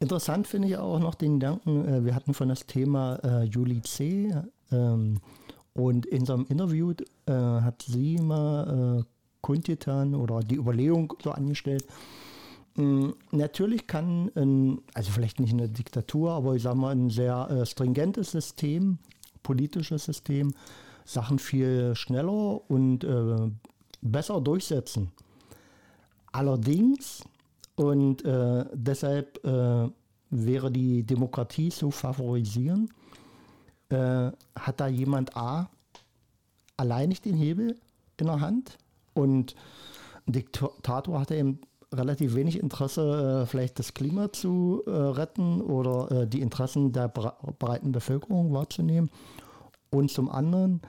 Interessant 0.00 0.48
finde 0.48 0.68
ich 0.68 0.76
auch 0.76 0.98
noch 0.98 1.14
den 1.14 1.38
Gedanken, 1.38 1.86
äh, 1.86 2.04
wir 2.04 2.16
hatten 2.16 2.34
von 2.34 2.48
das 2.48 2.66
Thema 2.66 3.20
äh, 3.22 3.44
Julie 3.44 3.82
C. 3.82 4.34
Ähm, 4.72 5.20
und 5.72 6.04
in 6.06 6.26
so 6.26 6.34
einem 6.34 6.46
Interview 6.48 6.92
äh, 7.26 7.32
hat 7.32 7.82
sie 7.82 8.16
mal 8.16 9.00
äh, 9.00 9.04
kundgetan 9.40 10.16
oder 10.16 10.40
die 10.40 10.56
Überlegung 10.56 11.12
so 11.22 11.30
angestellt, 11.30 11.86
natürlich 12.76 13.86
kann, 13.86 14.30
ein, 14.34 14.80
also 14.94 15.10
vielleicht 15.10 15.40
nicht 15.40 15.52
eine 15.52 15.68
Diktatur, 15.68 16.32
aber 16.32 16.54
ich 16.54 16.62
sage 16.62 16.78
mal 16.78 16.94
ein 16.94 17.10
sehr 17.10 17.50
äh, 17.50 17.66
stringentes 17.66 18.30
System, 18.30 18.98
politisches 19.42 20.04
System, 20.04 20.52
Sachen 21.04 21.38
viel 21.38 21.94
schneller 21.96 22.70
und 22.70 23.04
äh, 23.04 23.50
besser 24.00 24.40
durchsetzen. 24.40 25.10
Allerdings, 26.32 27.24
und 27.74 28.24
äh, 28.24 28.64
deshalb 28.72 29.44
äh, 29.44 29.88
wäre 30.30 30.70
die 30.70 31.02
Demokratie 31.02 31.70
zu 31.70 31.90
favorisieren, 31.90 32.90
äh, 33.88 34.30
hat 34.54 34.80
da 34.80 34.86
jemand 34.86 35.36
A 35.36 35.68
allein 36.76 37.08
nicht 37.08 37.24
den 37.24 37.36
Hebel 37.36 37.76
in 38.16 38.26
der 38.26 38.40
Hand 38.40 38.78
und 39.14 39.56
ein 40.26 40.32
Diktator 40.32 41.20
hat 41.20 41.30
eben 41.32 41.60
relativ 41.92 42.34
wenig 42.34 42.58
Interesse, 42.58 43.42
äh, 43.42 43.46
vielleicht 43.46 43.78
das 43.78 43.94
Klima 43.94 44.32
zu 44.32 44.82
äh, 44.86 44.90
retten 44.90 45.60
oder 45.60 46.22
äh, 46.22 46.26
die 46.26 46.40
Interessen 46.40 46.92
der 46.92 47.08
breiten 47.08 47.92
Bevölkerung 47.92 48.52
wahrzunehmen. 48.52 49.10
Und 49.90 50.10
zum 50.10 50.30
anderen, 50.30 50.82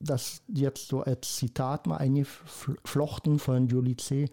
das 0.00 0.40
jetzt 0.48 0.88
so 0.88 1.02
als 1.02 1.36
Zitat 1.36 1.86
mal 1.86 1.98
eingeflochten 1.98 3.38
von 3.38 3.68
Julie 3.68 3.98
C., 3.98 4.30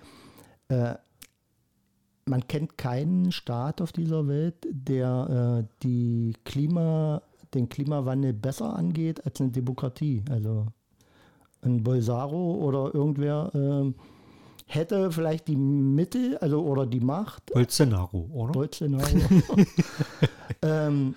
man 0.69 2.47
kennt 2.47 2.77
keinen 2.77 3.33
Staat 3.33 3.81
auf 3.81 3.91
dieser 3.91 4.29
Welt, 4.29 4.55
der 4.69 5.67
die 5.81 6.37
Klima, 6.45 7.21
den 7.53 7.67
Klimawandel 7.67 8.31
besser 8.31 8.73
angeht 8.77 9.25
als 9.25 9.41
eine 9.41 9.51
Demokratie. 9.51 10.23
Also 10.29 10.67
ein 11.63 11.83
Bolsaro 11.83 12.55
oder 12.55 12.93
irgendwer 12.93 13.51
äh, 13.53 13.91
hätte 14.65 15.11
vielleicht 15.11 15.47
die 15.47 15.55
Mittel, 15.55 16.37
also 16.37 16.63
oder 16.63 16.85
die 16.85 16.99
Macht. 16.99 17.53
Bolsonaro, 17.53 18.29
oder? 18.33 18.51
Bolsonaro. 18.53 19.07
ähm, 20.61 21.15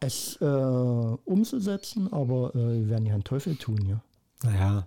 es 0.00 0.36
äh, 0.40 0.44
umzusetzen, 0.44 2.12
aber 2.12 2.54
äh, 2.54 2.58
wir 2.58 2.88
werden 2.88 3.06
ja 3.06 3.14
einen 3.14 3.24
Teufel 3.24 3.56
tun, 3.56 3.84
ja. 3.86 4.00
Naja, 4.44 4.86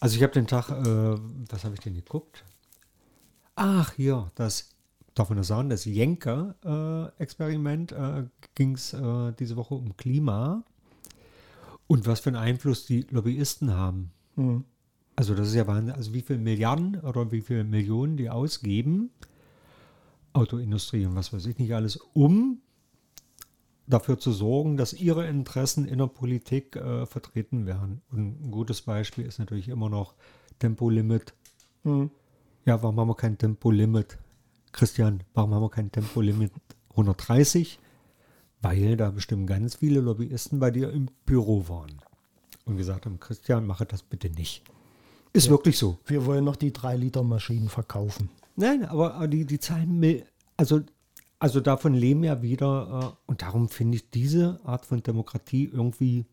also 0.00 0.16
ich 0.16 0.22
habe 0.22 0.32
den 0.32 0.46
Tag, 0.46 0.70
äh, 0.70 1.18
was 1.50 1.64
habe 1.64 1.74
ich 1.74 1.80
denn 1.80 1.94
geguckt? 1.94 2.44
Ach, 3.56 3.92
hier, 3.92 4.30
das 4.34 4.70
darf 5.14 5.30
man 5.30 5.38
das 5.38 5.46
sagen, 5.48 5.70
das 5.70 5.84
Jenker-Experiment 5.84 7.92
äh, 7.92 8.24
ging 8.54 8.74
es 8.74 8.92
äh, 8.92 9.32
diese 9.38 9.56
Woche 9.56 9.74
um 9.74 9.96
Klima 9.96 10.62
und 11.86 12.06
was 12.06 12.20
für 12.20 12.30
einen 12.30 12.36
Einfluss 12.36 12.86
die 12.86 13.06
Lobbyisten 13.10 13.74
haben. 13.74 14.12
Mhm. 14.36 14.64
Also 15.16 15.34
das 15.34 15.48
ist 15.48 15.54
ja 15.54 15.66
Wahnsinn, 15.66 15.94
also 15.94 16.12
wie 16.12 16.22
viele 16.22 16.40
Milliarden 16.40 17.00
oder 17.00 17.30
wie 17.30 17.40
viele 17.40 17.64
Millionen 17.64 18.16
die 18.16 18.30
ausgeben, 18.30 19.10
Autoindustrie 20.32 21.06
und 21.06 21.14
was 21.14 21.32
weiß 21.32 21.46
ich 21.46 21.58
nicht 21.58 21.74
alles, 21.74 21.96
um 21.96 22.60
dafür 23.86 24.18
zu 24.18 24.32
sorgen, 24.32 24.76
dass 24.76 24.92
ihre 24.92 25.26
Interessen 25.26 25.86
in 25.86 25.98
der 25.98 26.06
Politik 26.06 26.76
äh, 26.76 27.06
vertreten 27.06 27.66
werden. 27.66 28.02
Und 28.10 28.46
ein 28.46 28.50
gutes 28.50 28.82
Beispiel 28.82 29.26
ist 29.26 29.38
natürlich 29.38 29.68
immer 29.68 29.88
noch 29.88 30.14
Tempolimit. 30.58 31.34
Mhm. 31.84 32.10
Ja, 32.64 32.82
warum 32.82 32.98
haben 32.98 33.08
wir 33.08 33.14
kein 33.14 33.38
Tempolimit? 33.38 34.18
Christian, 34.72 35.22
warum 35.34 35.54
haben 35.54 35.62
wir 35.62 35.70
kein 35.70 35.92
Tempolimit 35.92 36.52
130? 36.90 37.78
Weil 38.62 38.96
da 38.96 39.10
bestimmt 39.10 39.46
ganz 39.46 39.76
viele 39.76 40.00
Lobbyisten 40.00 40.58
bei 40.58 40.70
dir 40.70 40.90
im 40.90 41.10
Büro 41.26 41.68
waren 41.68 42.00
und 42.64 42.78
gesagt 42.78 43.04
haben, 43.04 43.20
Christian, 43.20 43.66
mache 43.66 43.84
das 43.84 44.02
bitte 44.02 44.30
nicht. 44.30 44.64
Ist 45.34 45.46
ja, 45.46 45.50
wirklich 45.50 45.76
so. 45.76 45.98
Wir 46.06 46.24
wollen 46.24 46.44
noch 46.44 46.56
die 46.56 46.70
3-Liter-Maschinen 46.70 47.68
verkaufen. 47.68 48.30
Nein, 48.56 48.84
aber 48.84 49.26
die, 49.26 49.44
die 49.44 49.58
Zahlen, 49.58 50.22
also, 50.56 50.80
also 51.40 51.60
davon 51.60 51.92
leben 51.92 52.22
ja 52.22 52.40
wieder, 52.40 53.16
äh, 53.16 53.30
und 53.30 53.42
darum 53.42 53.68
finde 53.68 53.96
ich 53.96 54.10
diese 54.10 54.60
Art 54.64 54.86
von 54.86 55.02
Demokratie 55.02 55.68
irgendwie 55.72 56.24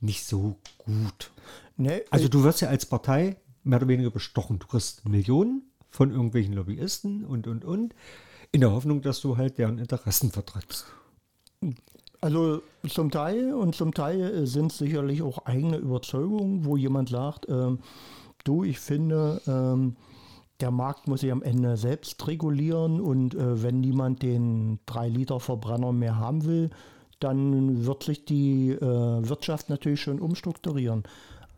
nicht 0.00 0.24
so 0.24 0.58
gut. 0.78 1.32
Nee, 1.78 2.02
also 2.10 2.28
du 2.28 2.44
wirst 2.44 2.60
ja 2.60 2.68
als 2.68 2.84
Partei 2.84 3.36
mehr 3.64 3.78
oder 3.78 3.88
weniger 3.88 4.10
bestochen. 4.10 4.58
Du 4.58 4.66
kriegst 4.66 5.08
Millionen 5.08 5.62
von 5.88 6.10
irgendwelchen 6.10 6.52
Lobbyisten 6.52 7.24
und, 7.24 7.46
und, 7.46 7.64
und, 7.64 7.94
in 8.50 8.60
der 8.60 8.72
Hoffnung, 8.72 9.00
dass 9.00 9.22
du 9.22 9.38
halt 9.38 9.56
deren 9.56 9.78
Interessen 9.78 10.30
vertrittst. 10.30 10.84
Also 12.22 12.62
zum 12.88 13.10
Teil 13.10 13.52
und 13.52 13.74
zum 13.74 13.92
Teil 13.92 14.20
äh, 14.20 14.46
sind 14.46 14.70
es 14.70 14.78
sicherlich 14.78 15.22
auch 15.22 15.44
eigene 15.44 15.76
Überzeugungen, 15.76 16.64
wo 16.64 16.76
jemand 16.76 17.08
sagt, 17.08 17.48
ähm, 17.48 17.80
du, 18.44 18.62
ich 18.62 18.78
finde, 18.78 19.42
ähm, 19.48 19.96
der 20.60 20.70
Markt 20.70 21.08
muss 21.08 21.22
sich 21.22 21.32
am 21.32 21.42
Ende 21.42 21.76
selbst 21.76 22.24
regulieren 22.28 23.00
und 23.00 23.34
äh, 23.34 23.62
wenn 23.62 23.80
niemand 23.80 24.22
den 24.22 24.78
3-Liter-Verbrenner 24.86 25.92
mehr 25.92 26.16
haben 26.16 26.44
will, 26.44 26.70
dann 27.18 27.84
wird 27.84 28.04
sich 28.04 28.24
die 28.24 28.70
äh, 28.70 28.80
Wirtschaft 28.80 29.68
natürlich 29.68 30.00
schon 30.00 30.20
umstrukturieren. 30.20 31.02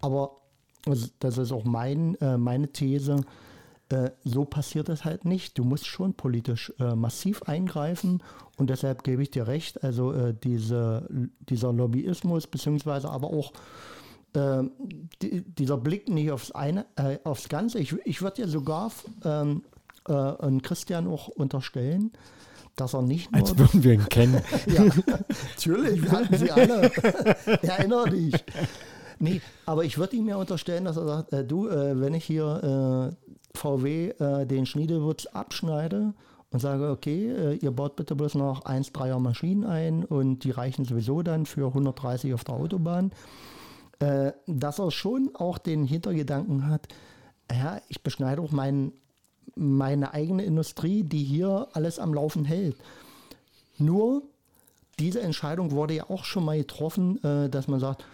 Aber 0.01 0.41
also, 0.87 1.09
das 1.19 1.37
ist 1.37 1.53
auch 1.53 1.65
mein, 1.65 2.15
äh, 2.17 2.39
meine 2.39 2.69
These, 2.69 3.21
äh, 3.91 4.11
so 4.25 4.45
passiert 4.45 4.89
es 4.89 5.05
halt 5.05 5.25
nicht. 5.25 5.59
Du 5.59 5.65
musst 5.65 5.87
schon 5.87 6.15
politisch 6.15 6.73
äh, 6.79 6.95
massiv 6.95 7.43
eingreifen 7.43 8.23
und 8.57 8.71
deshalb 8.71 9.05
gebe 9.05 9.23
ich 9.23 9.31
dir 9.31 9.47
recht. 9.47 9.83
Also 9.85 10.13
äh, 10.13 10.35
diese, 10.43 11.09
dieser 11.41 11.73
Lobbyismus, 11.73 12.47
beziehungsweise 12.47 13.11
aber 13.11 13.29
auch 13.29 13.53
ähm, 14.35 14.73
die, 15.23 15.43
dieser 15.43 15.77
Blick 15.77 16.09
nicht 16.09 16.31
aufs, 16.31 16.51
eine, 16.51 16.87
äh, 16.97 17.19
aufs 17.25 17.49
Ganze. 17.49 17.79
Ich, 17.79 17.95
ich 18.05 18.23
würde 18.23 18.43
ja 18.43 18.49
sogar 18.49 18.91
ähm, 19.25 19.63
äh, 20.09 20.61
Christian 20.61 21.07
auch 21.07 21.29
unterstellen, 21.29 22.13
dass 22.77 22.95
er 22.95 23.03
nicht 23.03 23.33
nur. 23.33 23.41
Als 23.41 23.57
würden 23.57 23.85
wir 23.85 23.93
ihn 23.93 24.09
kennen. 24.09 24.43
ja, 24.67 24.85
natürlich, 25.51 26.03
wir 26.03 26.11
hatten 26.11 26.37
sie 26.37 26.51
alle. 26.51 26.91
Erinnere 27.63 28.11
dich. 28.11 28.35
Nee, 29.21 29.41
aber 29.65 29.85
ich 29.85 29.99
würde 29.99 30.17
ihm 30.17 30.29
ja 30.29 30.37
unterstellen, 30.37 30.85
dass 30.85 30.97
er 30.97 31.07
sagt, 31.07 31.33
äh, 31.33 31.45
du, 31.45 31.69
äh, 31.69 32.01
wenn 32.01 32.15
ich 32.15 32.25
hier 32.25 33.15
äh, 33.15 33.34
VW 33.55 34.11
äh, 34.11 34.47
den 34.47 34.67
Schniedewurz 34.67 35.27
abschneide 35.27 36.15
und 36.51 36.61
sage, 36.61 36.91
okay, 36.91 37.31
äh, 37.31 37.55
ihr 37.57 37.71
baut 37.71 37.97
bitte 37.97 38.15
bloß 38.15 38.37
noch 38.37 38.65
1,3er 38.65 39.19
Maschinen 39.19 39.65
ein 39.65 40.05
und 40.05 40.45
die 40.45 40.51
reichen 40.51 40.85
sowieso 40.85 41.23
dann 41.23 41.47
für 41.47 41.67
130 41.67 42.35
auf 42.35 42.45
der 42.45 42.55
Autobahn, 42.55 43.13
äh, 43.99 44.33
dass 44.47 44.79
er 44.79 44.91
schon 44.91 45.31
auch 45.35 45.59
den 45.59 45.85
Hintergedanken 45.85 46.69
hat, 46.69 46.89
ja, 47.51 47.81
ich 47.89 48.03
beschneide 48.03 48.41
auch 48.43 48.53
mein, 48.53 48.93
meine 49.55 50.15
eigene 50.15 50.45
Industrie, 50.45 51.03
die 51.03 51.23
hier 51.23 51.69
alles 51.73 51.99
am 51.99 52.15
Laufen 52.15 52.45
hält. 52.45 52.77
Nur 53.79 54.23
diese 54.99 55.21
Entscheidung 55.21 55.73
wurde 55.73 55.95
ja 55.95 56.09
auch 56.09 56.25
schon 56.25 56.45
mal 56.45 56.59
getroffen, 56.59 57.23
äh, 57.25 57.49
dass 57.49 57.69
man 57.69 57.81
sagt, 57.81 58.05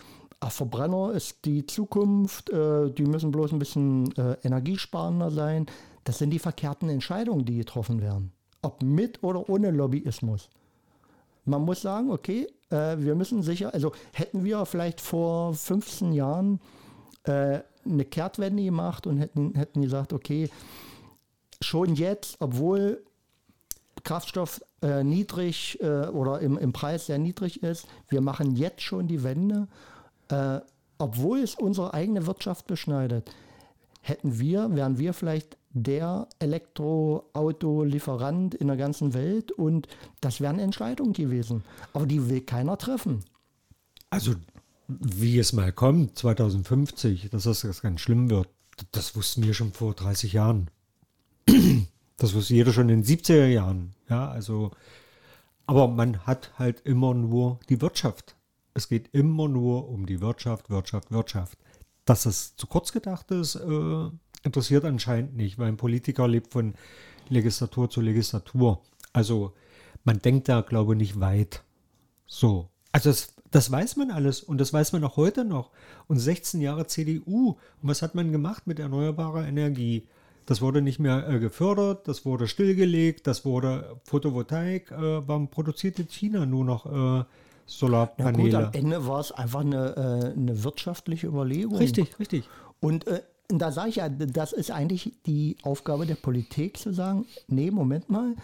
ach, 0.41 0.53
Verbrenner 0.53 1.13
ist 1.13 1.45
die 1.45 1.67
Zukunft, 1.67 2.51
äh, 2.51 2.91
die 2.91 3.05
müssen 3.05 3.31
bloß 3.31 3.53
ein 3.53 3.59
bisschen 3.59 4.15
äh, 4.17 4.37
energiesparender 4.43 5.31
sein. 5.31 5.67
Das 6.05 6.19
sind 6.19 6.31
die 6.31 6.39
verkehrten 6.39 6.89
Entscheidungen, 6.89 7.45
die 7.45 7.59
getroffen 7.59 8.01
werden. 8.01 8.33
Ob 8.63 8.83
mit 8.83 9.23
oder 9.23 9.49
ohne 9.49 9.71
Lobbyismus. 9.71 10.49
Man 11.45 11.63
muss 11.63 11.83
sagen, 11.83 12.11
okay, 12.11 12.49
äh, 12.71 12.97
wir 12.99 13.15
müssen 13.15 13.43
sicher, 13.43 13.73
also 13.73 13.93
hätten 14.13 14.45
wir 14.45 14.65
vielleicht 14.67 15.01
vor 15.01 15.55
15 15.55 16.13
Jahren 16.13 16.61
äh, 17.25 17.61
eine 17.85 18.05
Kehrtwende 18.05 18.63
gemacht 18.63 19.07
und 19.07 19.19
hätten, 19.19 19.55
hätten 19.55 19.83
gesagt, 19.83 20.13
okay, 20.13 20.51
schon 21.61 21.95
jetzt, 21.95 22.37
obwohl 22.41 23.03
Kraftstoff 24.05 24.63
äh, 24.83 25.05
niedrig 25.05 25.79
äh, 25.81 26.07
oder 26.09 26.41
im, 26.41 26.57
im 26.57 26.73
Preis 26.73 27.07
sehr 27.07 27.19
niedrig 27.19 27.63
ist, 27.63 27.87
wir 28.09 28.21
machen 28.21 28.57
jetzt 28.57 28.83
schon 28.83 29.09
die 29.09 29.23
Wende 29.23 29.69
äh, 30.31 30.61
obwohl 30.99 31.41
es 31.41 31.55
unsere 31.55 31.95
eigene 31.95 32.27
Wirtschaft 32.27 32.67
beschneidet, 32.67 33.31
hätten 34.03 34.39
wir, 34.39 34.75
wären 34.75 34.99
wir 34.99 35.15
vielleicht 35.15 35.57
der 35.73 36.27
Elektroauto-Lieferant 36.41 38.55
in 38.55 38.67
der 38.67 38.77
ganzen 38.77 39.15
Welt 39.15 39.53
und 39.53 39.87
das 40.21 40.41
wären 40.41 40.59
Entscheidungen 40.59 41.13
gewesen. 41.13 41.63
Aber 41.93 42.07
die 42.07 42.29
will 42.29 42.41
keiner 42.41 42.77
treffen. 42.77 43.25
Also, 44.11 44.35
wie 44.89 45.39
es 45.39 45.53
mal 45.53 45.73
kommt, 45.73 46.19
2050, 46.19 47.31
dass 47.31 47.45
das 47.45 47.83
ganz 47.83 48.01
schlimm 48.01 48.29
wird, 48.31 48.49
das 48.93 49.15
wussten 49.15 49.45
wir 49.45 49.55
schon 49.55 49.73
vor 49.73 49.95
30 49.95 50.33
Jahren. 50.33 50.69
Das 52.17 52.35
wusste 52.35 52.55
jeder 52.55 52.73
schon 52.73 52.89
in 52.91 53.03
den 53.03 53.19
70er 53.19 53.47
Jahren. 53.47 53.95
Ja, 54.09 54.29
also, 54.29 54.73
aber 55.67 55.89
man 55.89 56.27
hat 56.27 56.53
halt 56.59 56.81
immer 56.81 57.15
nur 57.15 57.61
die 57.69 57.81
Wirtschaft. 57.81 58.35
Es 58.75 58.89
geht 58.89 59.09
immer 59.13 59.49
nur 59.49 59.89
um 59.89 60.07
die 60.07 60.21
Wirtschaft, 60.21 60.71
Wirtschaft, 60.71 61.11
Wirtschaft. 61.11 61.59
Dass 62.05 62.25
das 62.25 62.57
zu 62.57 62.67
kurz 62.67 62.93
gedacht 62.93 63.31
ist, 63.31 63.57
äh, 63.57 64.11
interessiert 64.43 64.85
anscheinend 64.85 65.37
nicht, 65.37 65.59
weil 65.59 65.69
ein 65.69 65.77
Politiker 65.77 66.27
lebt 66.29 66.53
von 66.53 66.75
Legislatur 67.29 67.91
zu 67.91 68.01
Legislatur. 68.01 68.81
Also 69.13 69.53
man 70.05 70.19
denkt 70.19 70.49
da, 70.49 70.61
glaube 70.63 70.95
ich, 70.95 70.99
nicht 70.99 71.21
weit. 71.21 71.63
So. 72.27 72.69
Also 72.93 73.11
das, 73.11 73.35
das 73.51 73.71
weiß 73.71 73.97
man 73.97 74.11
alles 74.11 74.43
und 74.43 74.59
das 74.59 74.73
weiß 74.73 74.93
man 74.93 75.05
auch 75.05 75.17
heute 75.17 75.45
noch. 75.45 75.71
Und 76.09 76.19
16 76.19 76.61
Jahre 76.61 76.87
CDU. 76.87 77.57
Und 77.83 77.89
was 77.89 78.03
hat 78.03 78.15
man 78.15 78.33
gemacht 78.33 78.67
mit 78.67 78.79
erneuerbarer 78.79 79.47
Energie? 79.47 80.07
Das 80.47 80.61
wurde 80.61 80.83
nicht 80.83 80.99
mehr 80.99 81.29
äh, 81.29 81.39
gefördert, 81.39 82.09
das 82.09 82.25
wurde 82.25 82.49
stillgelegt, 82.49 83.27
das 83.27 83.45
wurde 83.45 84.01
Photovoltaik, 84.05 84.91
äh, 84.91 85.29
warum 85.29 85.49
produziert 85.49 85.99
jetzt 85.99 86.15
China 86.15 86.45
nur 86.45 86.65
noch 86.65 86.87
äh, 87.21 87.25
Solarpaneele? 87.71 88.51
Ja 88.51 88.61
gut, 88.61 88.69
am 88.69 88.75
Ende 88.75 89.07
war 89.07 89.21
es 89.21 89.33
einfach 89.33 89.61
eine, 89.61 89.97
äh, 89.97 90.39
eine 90.39 90.65
wirtschaftliche 90.65 91.27
Überlegung. 91.27 91.79
Richtig, 91.79 92.19
richtig. 92.19 92.49
Und 92.81 93.07
äh, 93.07 93.23
da 93.49 93.73
sage 93.73 93.91
ich 93.91 93.97
ja, 93.97 94.09
das 94.09 94.53
ist 94.53 94.71
eigentlich 94.71 95.13
die 95.27 95.57
Aufgabe 95.63 96.07
der 96.07 96.15
Politik 96.15 96.79
zu 96.79 96.93
sagen, 96.93 97.27
nee, 97.49 97.71
Moment 97.71 98.09
mal, 98.09 98.35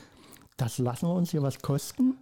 das 0.56 0.78
lassen 0.78 1.08
wir 1.08 1.14
uns 1.14 1.30
hier 1.30 1.42
was 1.42 1.60
kosten. 1.60 2.16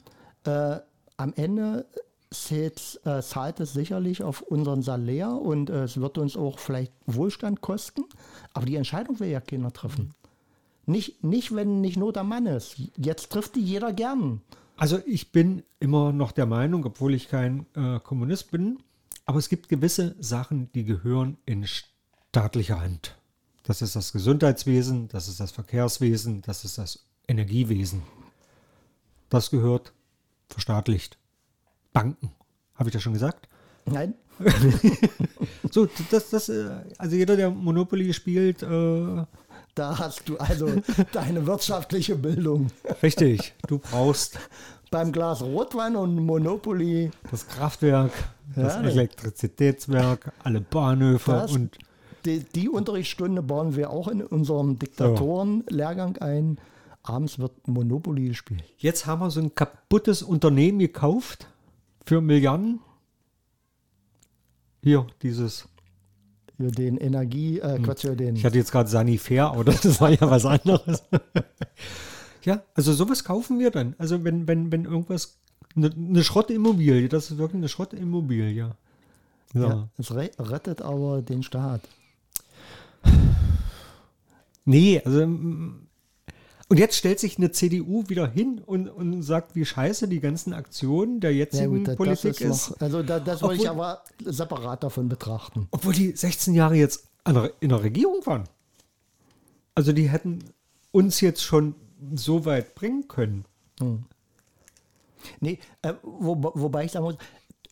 Äh, 0.45 0.79
am 1.17 1.33
Ende 1.37 1.87
zählt, 2.31 3.01
äh, 3.05 3.23
zahlt 3.23 3.61
es 3.61 3.73
sicherlich 3.73 4.23
auf 4.23 4.43
unseren 4.43 4.83
Salär 4.83 5.31
und 5.31 5.71
äh, 5.71 5.85
es 5.85 6.01
wird 6.01 6.19
uns 6.19 6.37
auch 6.37 6.59
vielleicht 6.59 6.93
Wohlstand 7.07 7.61
kosten, 7.61 8.05
aber 8.53 8.67
die 8.67 8.77
Entscheidung 8.77 9.21
will 9.21 9.29
ja 9.29 9.41
keiner 9.41 9.73
treffen. 9.73 10.15
Nicht, 10.87 11.25
nicht, 11.25 11.55
wenn 11.55 11.81
nicht 11.81 11.97
Not 11.97 12.19
am 12.19 12.29
Mann 12.29 12.47
ist. 12.47 12.77
Jetzt 12.97 13.31
trifft 13.31 13.55
die 13.55 13.63
jeder 13.63 13.93
gern. 13.93 14.43
Also 14.77 15.01
ich 15.07 15.31
bin 15.31 15.63
immer 15.79 16.13
noch 16.13 16.33
der 16.33 16.47
Meinung, 16.47 16.85
obwohl 16.85 17.15
ich 17.15 17.29
kein 17.29 17.67
äh, 17.75 18.01
Kommunist 18.01 18.51
bin, 18.51 18.79
aber 19.25 19.39
es 19.39 19.49
gibt 19.49 19.69
gewisse 19.69 20.17
Sachen, 20.19 20.71
die 20.73 20.85
gehören 20.85 21.39
in 21.47 21.67
staatlicher 21.67 22.81
Hand. 22.81 23.17
Das 23.63 23.81
ist 23.81 23.97
das 23.97 24.13
Gesundheitswesen, 24.13 25.09
das 25.09 25.29
ist 25.29 25.41
das 25.41 25.53
Verkehrswesen, 25.53 26.43
das 26.43 26.65
ist 26.65 26.77
das 26.77 27.07
Energiewesen. 27.27 28.03
Das 29.31 29.51
gehört 29.51 29.93
verstaatlicht. 30.49 31.17
Banken. 31.93 32.33
Habe 32.75 32.89
ich 32.89 32.93
das 32.93 33.03
schon 33.03 33.15
gesagt? 33.15 33.49
Nein. 33.87 34.15
so, 35.71 35.89
das, 36.11 36.31
das, 36.31 36.49
äh, 36.49 36.71
also 36.99 37.17
jeder, 37.17 37.37
der 37.37 37.51
Monopoly 37.51 38.13
spielt. 38.13 38.63
Äh, 38.63 39.25
da 39.75 39.99
hast 39.99 40.29
du 40.29 40.39
also 40.39 40.71
deine 41.13 41.47
wirtschaftliche 41.47 42.17
Bildung. 42.17 42.69
Richtig, 43.03 43.55
du 43.67 43.79
brauchst. 43.79 44.39
Beim 44.91 45.11
Glas 45.11 45.43
Rotwein 45.43 45.97
und 45.97 46.15
Monopoly. 46.15 47.11
Das 47.31 47.49
Kraftwerk, 47.49 48.13
das 48.55 48.75
ja, 48.75 48.83
Elektrizitätswerk, 48.83 50.33
alle 50.45 50.61
Bahnhöfe 50.61 51.33
das, 51.33 51.53
und. 51.53 51.77
Die, 52.25 52.41
die, 52.41 52.69
Unterrichtsstunde 52.69 53.43
bauen 53.43 53.77
wir 53.77 53.91
auch 53.91 54.09
in 54.09 54.23
unserem 54.23 54.79
Diktatorenlehrgang 54.79 56.17
ein. 56.19 56.59
Abends 57.03 57.39
wird 57.39 57.69
Monopoly 57.69 58.29
gespielt. 58.29 58.65
Jetzt 58.79 59.05
haben 59.05 59.21
wir 59.21 59.31
so 59.31 59.41
ein 59.41 59.55
kaputtes 59.55 60.23
Unternehmen 60.23 60.79
gekauft 60.79 61.49
für 62.07 62.23
Milliarden. 62.23 62.81
Hier, 64.83 65.07
dieses. 65.23 65.69
Für 66.57 66.71
den 66.71 66.97
Energie, 66.97 67.59
äh, 67.59 67.77
hm. 67.77 67.83
Quatsch, 67.83 68.03
für 68.03 68.17
den. 68.17 68.37
Ich 68.37 68.45
hatte 68.45 68.59
jetzt 68.59 68.71
gerade 68.71 68.89
Sanifair, 68.89 69.47
aber 69.47 69.65
das 69.65 70.01
war 70.01 70.11
ja 70.11 70.31
was 70.31 70.47
anderes. 70.47 71.03
ja, 72.45 72.63
also 72.75 72.93
sowas 72.93 73.25
kaufen 73.25 73.59
wir 73.59 73.71
dann. 73.71 73.95
Also 73.99 74.23
wenn, 74.25 74.47
wenn, 74.47 74.71
wenn 74.71 74.85
irgendwas, 74.85 75.39
eine, 75.75 75.91
eine 75.91 76.23
Schrottimmobilie, 76.23 77.09
das 77.09 77.31
ist 77.31 77.39
wirklich 77.39 77.59
eine 77.59 77.69
Schrottimmobilie. 77.69 78.71
So. 79.53 79.61
Ja, 79.61 79.89
es 79.99 80.15
rettet 80.15 80.83
aber 80.83 81.23
den 81.23 81.43
Staat. 81.43 81.81
Nee, 84.65 85.03
also 85.05 85.29
und 86.69 86.79
jetzt 86.79 86.97
stellt 86.97 87.21
sich 87.21 87.37
eine 87.37 87.53
CDU 87.53 88.05
wieder 88.09 88.27
hin 88.27 88.61
und, 88.65 88.89
und 88.89 89.23
sagt, 89.23 89.55
wie 89.55 89.65
scheiße 89.65 90.09
die 90.09 90.21
ganzen 90.21 90.55
Aktionen 90.55 91.21
der 91.21 91.35
jetzigen 91.35 91.85
ja, 91.85 91.89
gut, 91.89 91.97
Politik 91.97 92.41
ist. 92.41 92.71
Noch, 92.71 92.81
also 92.81 93.03
da, 93.03 93.21
das 93.21 93.43
wollte 93.43 93.63
ich 93.63 93.69
aber 93.69 94.03
separat 94.25 94.83
davon 94.83 95.09
betrachten. 95.09 95.69
Obwohl 95.71 95.93
die 95.93 96.13
16 96.13 96.55
Jahre 96.55 96.77
jetzt 96.77 97.07
in 97.61 97.69
der 97.69 97.83
Regierung 97.83 98.25
waren. 98.25 98.45
Also 99.75 99.93
die 99.93 100.09
hätten 100.09 100.45
uns 100.91 101.21
jetzt 101.21 101.43
schon 101.43 101.75
so 102.15 102.45
weit 102.45 102.75
bringen 102.75 103.09
können. 103.09 103.45
Hm. 103.81 104.05
Nee, 105.41 105.59
äh, 105.83 105.95
wo, 106.03 106.53
wobei 106.55 106.85
ich 106.85 106.93
sagen 106.93 107.05
muss, 107.05 107.17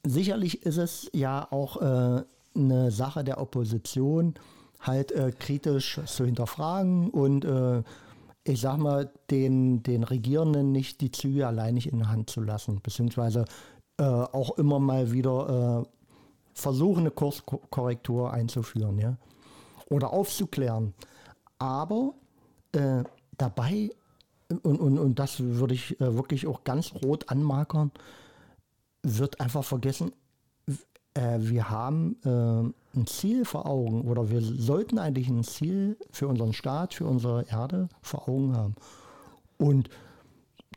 sicherlich 0.05 0.63
ist 0.65 0.79
es 0.79 1.11
ja 1.13 1.47
auch 1.51 1.81
äh, 1.81 2.23
eine 2.55 2.91
Sache 2.91 3.25
der 3.25 3.41
Opposition, 3.41 4.35
halt 4.81 5.13
äh, 5.13 5.33
kritisch 5.39 6.01
zu 6.07 6.25
hinterfragen 6.25 7.11
und 7.11 7.45
äh, 7.45 7.83
ich 8.45 8.61
sag 8.61 8.79
mal, 8.79 9.11
den, 9.31 9.83
den 9.83 10.03
Regierenden 10.03 10.73
nicht 10.73 11.01
die 11.01 11.11
Züge 11.11 11.47
alleinig 11.47 11.91
in 11.91 11.99
der 11.99 12.09
Hand 12.09 12.31
zu 12.31 12.41
lassen, 12.41 12.81
beziehungsweise 12.83 13.45
äh, 13.99 14.05
auch 14.05 14.59
immer 14.59 14.81
mal 14.81 15.13
wieder 15.13 15.85
äh, 15.85 15.89
versuchen, 16.55 17.01
eine 17.01 17.11
Kurskorrektur 17.11 18.33
einzuführen, 18.33 18.99
ja. 18.99 19.17
Oder 19.91 20.13
aufzuklären. 20.13 20.95
Aber 21.59 22.15
äh, 22.73 23.05
dabei, 23.37 23.91
und, 24.49 24.81
und, 24.81 24.99
und 24.99 25.19
das 25.19 25.41
würde 25.41 25.75
ich 25.75 26.01
äh, 26.01 26.17
wirklich 26.17 26.47
auch 26.47 26.65
ganz 26.65 26.93
rot 27.05 27.29
anmarkern, 27.29 27.93
wird 29.03 29.41
einfach 29.41 29.65
vergessen, 29.65 30.13
äh, 31.15 31.39
wir 31.41 31.71
haben 31.71 32.17
äh, 32.25 32.99
ein 32.99 33.07
Ziel 33.07 33.45
vor 33.45 33.67
Augen 33.67 34.03
oder 34.03 34.31
wir 34.31 34.41
sollten 34.41 34.99
eigentlich 34.99 35.29
ein 35.29 35.45
Ziel 35.45 35.97
für 36.11 36.29
unseren 36.29 36.53
Staat, 36.53 36.95
für 36.95 37.07
unsere 37.07 37.47
Erde 37.49 37.89
vor 38.01 38.29
Augen 38.29 38.57
haben. 38.57 38.75
Und 39.59 39.89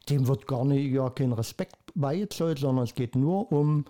dem 0.10 0.28
wird 0.28 0.48
gar 0.48 0.66
nicht 0.66 0.92
ja, 0.92 1.10
kein 1.10 1.32
Respekt 1.32 1.76
beigezollt, 1.96 2.60
sondern 2.60 2.84
es 2.84 2.96
geht 2.96 3.16
nur 3.16 3.52
um 3.52 3.86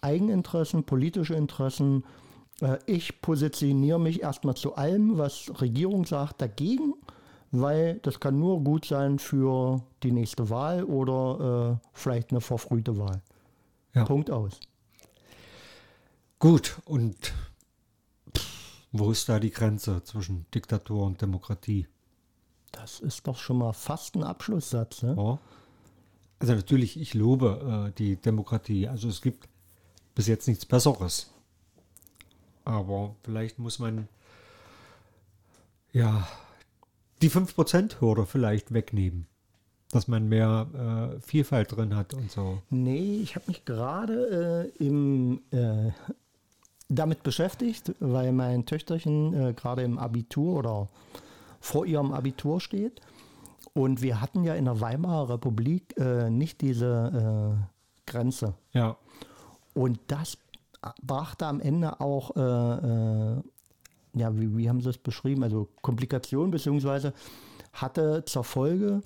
Eigeninteressen, 0.00 0.84
politische 0.84 1.34
Interessen. 1.34 2.04
Äh, 2.60 2.78
ich 2.86 3.20
positioniere 3.20 4.00
mich 4.00 4.22
erstmal 4.22 4.54
zu 4.54 4.74
allem, 4.74 5.18
was 5.18 5.50
Regierung 5.60 6.06
sagt, 6.06 6.40
dagegen, 6.40 6.94
weil 7.52 7.98
das 8.02 8.20
kann 8.20 8.38
nur 8.38 8.62
gut 8.62 8.86
sein 8.86 9.18
für 9.18 9.82
die 10.02 10.12
nächste 10.12 10.50
Wahl 10.50 10.84
oder 10.84 11.78
äh, 11.82 11.88
vielleicht 11.92 12.30
eine 12.30 12.40
verfrühte 12.40 12.96
Wahl. 12.98 13.22
Ja. 13.94 14.04
Punkt 14.04 14.30
aus. 14.30 14.60
Gut, 16.40 16.80
und 16.86 17.34
wo 18.92 19.10
ist 19.10 19.28
da 19.28 19.38
die 19.38 19.50
Grenze 19.50 20.02
zwischen 20.04 20.46
Diktatur 20.54 21.04
und 21.04 21.20
Demokratie? 21.20 21.86
Das 22.72 22.98
ist 23.00 23.26
doch 23.26 23.36
schon 23.36 23.58
mal 23.58 23.74
fast 23.74 24.16
ein 24.16 24.24
Abschlusssatz. 24.24 25.02
Ne? 25.02 25.14
Ja. 25.18 25.38
Also 26.38 26.54
natürlich, 26.54 26.98
ich 26.98 27.12
lobe 27.12 27.90
äh, 27.90 27.98
die 27.98 28.16
Demokratie. 28.16 28.88
Also 28.88 29.08
es 29.08 29.20
gibt 29.20 29.50
bis 30.14 30.28
jetzt 30.28 30.48
nichts 30.48 30.64
Besseres. 30.64 31.30
Aber 32.64 33.16
vielleicht 33.22 33.58
muss 33.58 33.78
man 33.78 34.08
ja 35.92 36.26
die 37.20 37.30
5%-Hürde 37.30 38.24
vielleicht 38.24 38.72
wegnehmen 38.72 39.26
dass 39.92 40.06
man 40.06 40.28
mehr 40.28 41.16
äh, 41.18 41.20
Vielfalt 41.20 41.76
drin 41.76 41.96
hat 41.96 42.14
und 42.14 42.30
so. 42.30 42.62
Nee, 42.70 43.20
ich 43.22 43.34
habe 43.34 43.46
mich 43.48 43.64
gerade 43.64 44.70
äh, 44.78 44.84
im 44.84 45.42
äh, 45.50 45.90
damit 46.90 47.22
beschäftigt, 47.22 47.94
weil 48.00 48.32
mein 48.32 48.66
Töchterchen 48.66 49.32
äh, 49.32 49.52
gerade 49.54 49.82
im 49.82 49.98
Abitur 49.98 50.58
oder 50.58 50.88
vor 51.60 51.86
ihrem 51.86 52.12
Abitur 52.12 52.60
steht. 52.60 53.00
Und 53.72 54.02
wir 54.02 54.20
hatten 54.20 54.42
ja 54.42 54.54
in 54.54 54.64
der 54.64 54.80
Weimarer 54.80 55.34
Republik 55.34 55.94
äh, 55.96 56.28
nicht 56.28 56.60
diese 56.60 57.56
äh, 57.56 58.10
Grenze. 58.10 58.54
Ja. 58.72 58.96
Und 59.72 60.00
das 60.08 60.36
brachte 61.02 61.46
am 61.46 61.60
Ende 61.60 62.00
auch, 62.00 62.36
äh, 62.36 62.40
äh, 62.40 63.42
ja, 64.14 64.36
wie, 64.36 64.56
wie 64.56 64.68
haben 64.68 64.80
Sie 64.80 64.90
es 64.90 64.98
beschrieben, 64.98 65.44
also 65.44 65.68
Komplikationen, 65.82 66.50
beziehungsweise 66.50 67.12
hatte 67.72 68.24
zur 68.24 68.42
Folge, 68.42 69.02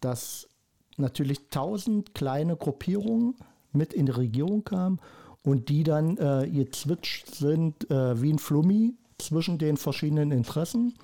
dass 0.00 0.48
natürlich 0.96 1.48
tausend 1.50 2.14
kleine 2.14 2.56
Gruppierungen 2.56 3.36
mit 3.72 3.92
in 3.92 4.06
die 4.06 4.12
Regierung 4.12 4.64
kamen 4.64 4.98
und 5.44 5.68
die 5.68 5.84
dann 5.84 6.16
äh, 6.16 6.50
gezwitscht 6.50 7.34
sind 7.34 7.88
äh, 7.90 8.20
wie 8.20 8.32
ein 8.32 8.38
Flummi 8.38 8.94
zwischen 9.18 9.58
den 9.58 9.76
verschiedenen 9.76 10.32
Interessen 10.32 10.94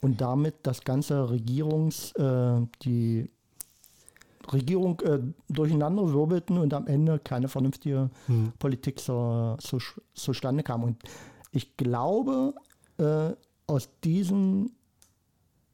und 0.00 0.20
damit 0.20 0.54
das 0.64 0.82
ganze 0.82 1.30
Regierungs, 1.30 2.12
äh, 2.12 2.60
die 2.82 3.30
Regierung 4.52 4.98
äh, 5.00 5.20
durcheinander 5.48 6.12
wirbelten 6.12 6.58
und 6.58 6.74
am 6.74 6.86
Ende 6.86 7.20
keine 7.20 7.48
vernünftige 7.48 8.10
hm. 8.26 8.52
Politik 8.58 8.98
so, 8.98 9.56
so, 9.60 9.78
zustande 10.14 10.64
kam. 10.64 10.82
Und 10.82 10.96
ich 11.52 11.76
glaube, 11.76 12.54
äh, 12.98 13.30
aus 13.66 13.88
diesen 14.02 14.72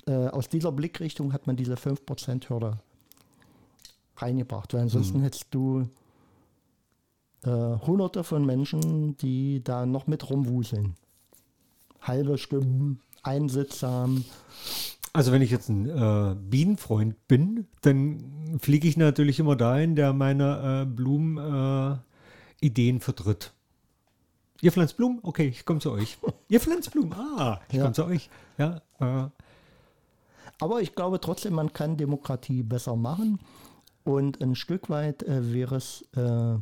äh, 0.06 0.28
aus 0.28 0.48
dieser 0.48 0.72
Blickrichtung 0.72 1.32
hat 1.32 1.46
man 1.46 1.56
diese 1.56 1.74
5%-Hürde 1.74 2.78
reingebracht, 4.16 4.74
weil 4.74 4.82
ansonsten 4.82 5.20
hättest 5.20 5.46
du 5.50 5.86
äh, 7.44 7.50
hunderte 7.50 8.24
von 8.24 8.44
Menschen, 8.44 9.16
die 9.18 9.62
da 9.62 9.86
noch 9.86 10.06
mit 10.06 10.28
rumwuseln. 10.30 10.94
Halbe 12.00 12.38
Stimmen, 12.38 13.00
einsittsam. 13.22 14.24
Also 15.12 15.32
wenn 15.32 15.42
ich 15.42 15.50
jetzt 15.50 15.68
ein 15.68 15.88
äh, 15.88 16.34
Bienenfreund 16.38 17.16
bin, 17.28 17.66
dann 17.82 18.58
fliege 18.60 18.86
ich 18.86 18.96
natürlich 18.96 19.40
immer 19.40 19.56
dahin, 19.56 19.96
der 19.96 20.12
meine 20.12 20.82
äh, 20.82 20.86
Blumenideen 20.86 22.02
äh, 22.96 23.00
vertritt. 23.00 23.52
Ihr 24.60 24.72
pflanzt 24.72 24.96
Blumen? 24.96 25.20
Okay, 25.22 25.48
ich 25.48 25.64
komme 25.64 25.80
zu 25.80 25.92
euch. 25.92 26.18
Ihr 26.48 26.60
pflanzt 26.60 26.90
Blumen? 26.92 27.12
Ah, 27.12 27.60
ich 27.68 27.74
Ja. 27.76 27.82
komme 27.82 27.94
zu 27.94 28.04
euch. 28.04 28.28
Ja, 28.58 28.82
äh, 29.00 29.28
Aber 30.60 30.80
ich 30.82 30.94
glaube 30.94 31.20
trotzdem, 31.20 31.54
man 31.54 31.72
kann 31.72 31.96
Demokratie 31.96 32.62
besser 32.62 32.96
machen. 32.96 33.38
Und 34.04 34.42
ein 34.42 34.54
Stück 34.56 34.88
weit 34.90 35.22
äh, 35.22 35.52
wäre 35.52 35.76
es 35.76 36.02
äh, 36.16 36.56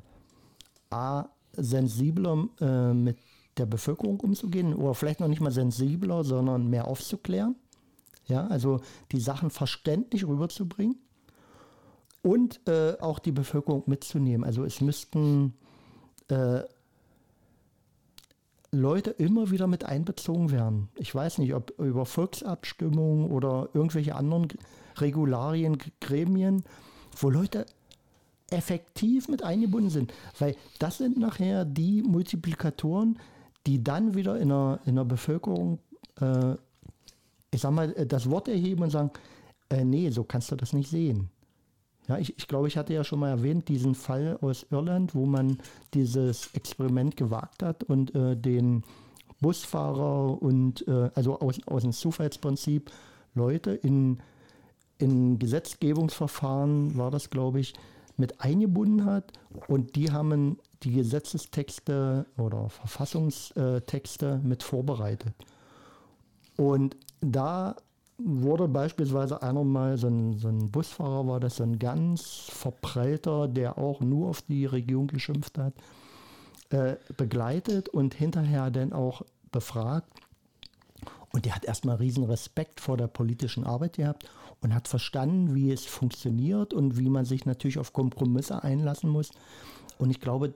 A, 0.97 1.29
sensibler 1.53 2.49
äh, 2.61 2.93
mit 2.93 3.19
der 3.59 3.67
Bevölkerung 3.67 4.21
umzugehen 4.21 4.75
oder 4.75 4.95
vielleicht 4.95 5.21
noch 5.21 5.29
nicht 5.29 5.41
mal 5.41 5.51
sensibler, 5.51 6.25
sondern 6.25 6.69
mehr 6.69 6.87
aufzuklären. 6.87 7.57
Ja, 8.27 8.47
also 8.49 8.81
die 9.13 9.21
Sachen 9.21 9.51
verständlich 9.51 10.27
rüberzubringen 10.27 10.97
und 12.23 12.61
äh, 12.67 12.97
auch 13.01 13.19
die 13.19 13.33
Bevölkerung 13.33 13.85
mitzunehmen. 13.87 14.45
Also 14.45 14.65
es 14.65 14.81
müssten 14.81 15.55
äh, 16.29 16.63
Leute 18.73 19.11
immer 19.11 19.51
wieder 19.51 19.67
mit 19.67 19.85
einbezogen 19.85 20.51
werden. 20.51 20.89
Ich 20.97 21.15
weiß 21.15 21.39
nicht, 21.39 21.55
ob 21.55 21.79
über 21.79 22.05
Volksabstimmungen 22.05 23.31
oder 23.31 23.69
irgendwelche 23.75 24.17
anderen 24.17 24.49
Regularien, 24.97 25.79
Gremien, 26.01 26.65
wo 27.17 27.31
Leute 27.31 27.67
effektiv 28.51 29.29
mit 29.29 29.43
eingebunden 29.43 29.91
sind. 29.91 30.13
Weil 30.39 30.57
das 30.79 30.99
sind 30.99 31.19
nachher 31.19 31.65
die 31.65 32.03
Multiplikatoren, 32.03 33.19
die 33.67 33.83
dann 33.83 34.15
wieder 34.15 34.39
in 34.39 34.49
der, 34.49 34.81
in 34.87 34.97
der 34.97 35.05
Bevölkerung, 35.05 35.79
äh, 36.21 36.55
ich 37.51 37.61
sag 37.61 37.73
mal, 37.73 37.93
äh, 37.95 38.07
das 38.07 38.31
Wort 38.31 38.49
erheben 38.49 38.85
und 38.85 38.91
sagen, 38.91 39.11
äh, 39.71 39.85
nee, 39.85 40.11
so 40.11 40.25
kannst 40.25 40.51
du 40.53 40.57
das 40.57 40.73
nicht 40.73 40.89
sehen. 40.89 41.31
Ja, 42.09 42.19
ich, 42.19 42.39
ich 42.39 42.47
glaube, 42.47 42.69
ich 42.69 42.77
hatte 42.77 42.95
ja 42.95 43.03
schon 43.03 43.19
mal 43.19 43.31
erwähnt, 43.31 43.69
diesen 43.69 43.97
Fall 43.97 44.39
aus 44.41 44.67
Irland, 44.71 45.15
wo 45.17 45.27
man 45.27 45.59
dieses 45.93 46.55
Experiment 46.55 47.17
gewagt 47.17 47.65
hat 47.65 47.83
und 47.83 48.15
äh, 48.15 48.37
den 48.37 48.85
Busfahrer 49.41 50.41
und 50.41 50.87
äh, 50.87 51.11
also 51.15 51.41
aus, 51.41 51.59
aus 51.67 51.83
dem 51.83 51.93
Zufallsprinzip 51.93 52.93
Leute 53.35 53.73
in, 53.73 54.19
in 54.99 55.39
Gesetzgebungsverfahren, 55.41 56.97
war 56.97 57.11
das, 57.11 57.29
glaube 57.29 57.59
ich, 57.59 57.75
mit 58.17 58.41
eingebunden 58.41 59.05
hat 59.05 59.33
und 59.69 59.97
die 59.97 60.11
haben 60.11 60.59
die 60.83 60.93
Gesetzestexte 60.93 62.27
oder 62.39 62.69
Verfassungstexte 62.69 64.41
mit 64.43 64.63
vorbereitet. 64.63 65.35
Und 66.57 66.97
da 67.21 67.77
wurde 68.19 68.69
beispielsweise 68.69 69.43
einer 69.43 69.65
mal, 69.65 69.99
so 69.99 70.09
ein, 70.09 70.39
so 70.39 70.49
ein 70.49 70.71
Busfahrer 70.71 71.27
war 71.27 71.41
das, 71.41 71.57
so 71.57 71.65
ein 71.65 71.79
ganz 71.79 72.49
verprellter, 72.51 73.47
der 73.49 73.77
auch 73.79 74.01
nur 74.01 74.31
auf 74.31 74.43
die 74.43 74.65
Regierung 74.65 75.07
geschimpft 75.07 75.59
hat, 75.59 75.75
äh, 76.71 76.97
begleitet 77.17 77.89
und 77.89 78.15
hinterher 78.15 78.71
dann 78.71 78.93
auch 78.93 79.23
befragt. 79.53 80.11
Und 81.33 81.45
der 81.45 81.55
hat 81.55 81.67
erstmal 81.67 81.97
riesen 81.97 82.25
Respekt 82.25 82.81
vor 82.81 82.97
der 82.97 83.09
politischen 83.09 83.65
Arbeit 83.65 83.97
gehabt 83.97 84.27
und 84.67 84.75
hat 84.75 84.89
verstanden, 84.89 85.55
wie 85.55 85.71
es 85.71 85.87
funktioniert 85.87 86.75
und 86.75 86.99
wie 86.99 87.09
man 87.09 87.25
sich 87.25 87.47
natürlich 87.47 87.79
auf 87.79 87.93
Kompromisse 87.93 88.65
einlassen 88.65 89.09
muss. 89.09 89.31
Und 89.97 90.11
ich 90.11 90.21
glaube, 90.21 90.55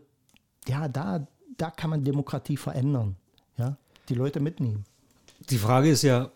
ja, 0.67 0.89
da, 0.89 1.29
da 1.57 1.71
kann 1.71 1.91
man 1.91 2.03
Demokratie 2.03 2.57
verändern. 2.57 3.15
Ja, 3.57 3.77
die 4.09 4.15
Leute 4.15 4.41
mitnehmen. 4.41 4.85
die 5.49 5.59
Frage 5.59 5.91
ist 5.91 6.03
ja, 6.03 6.33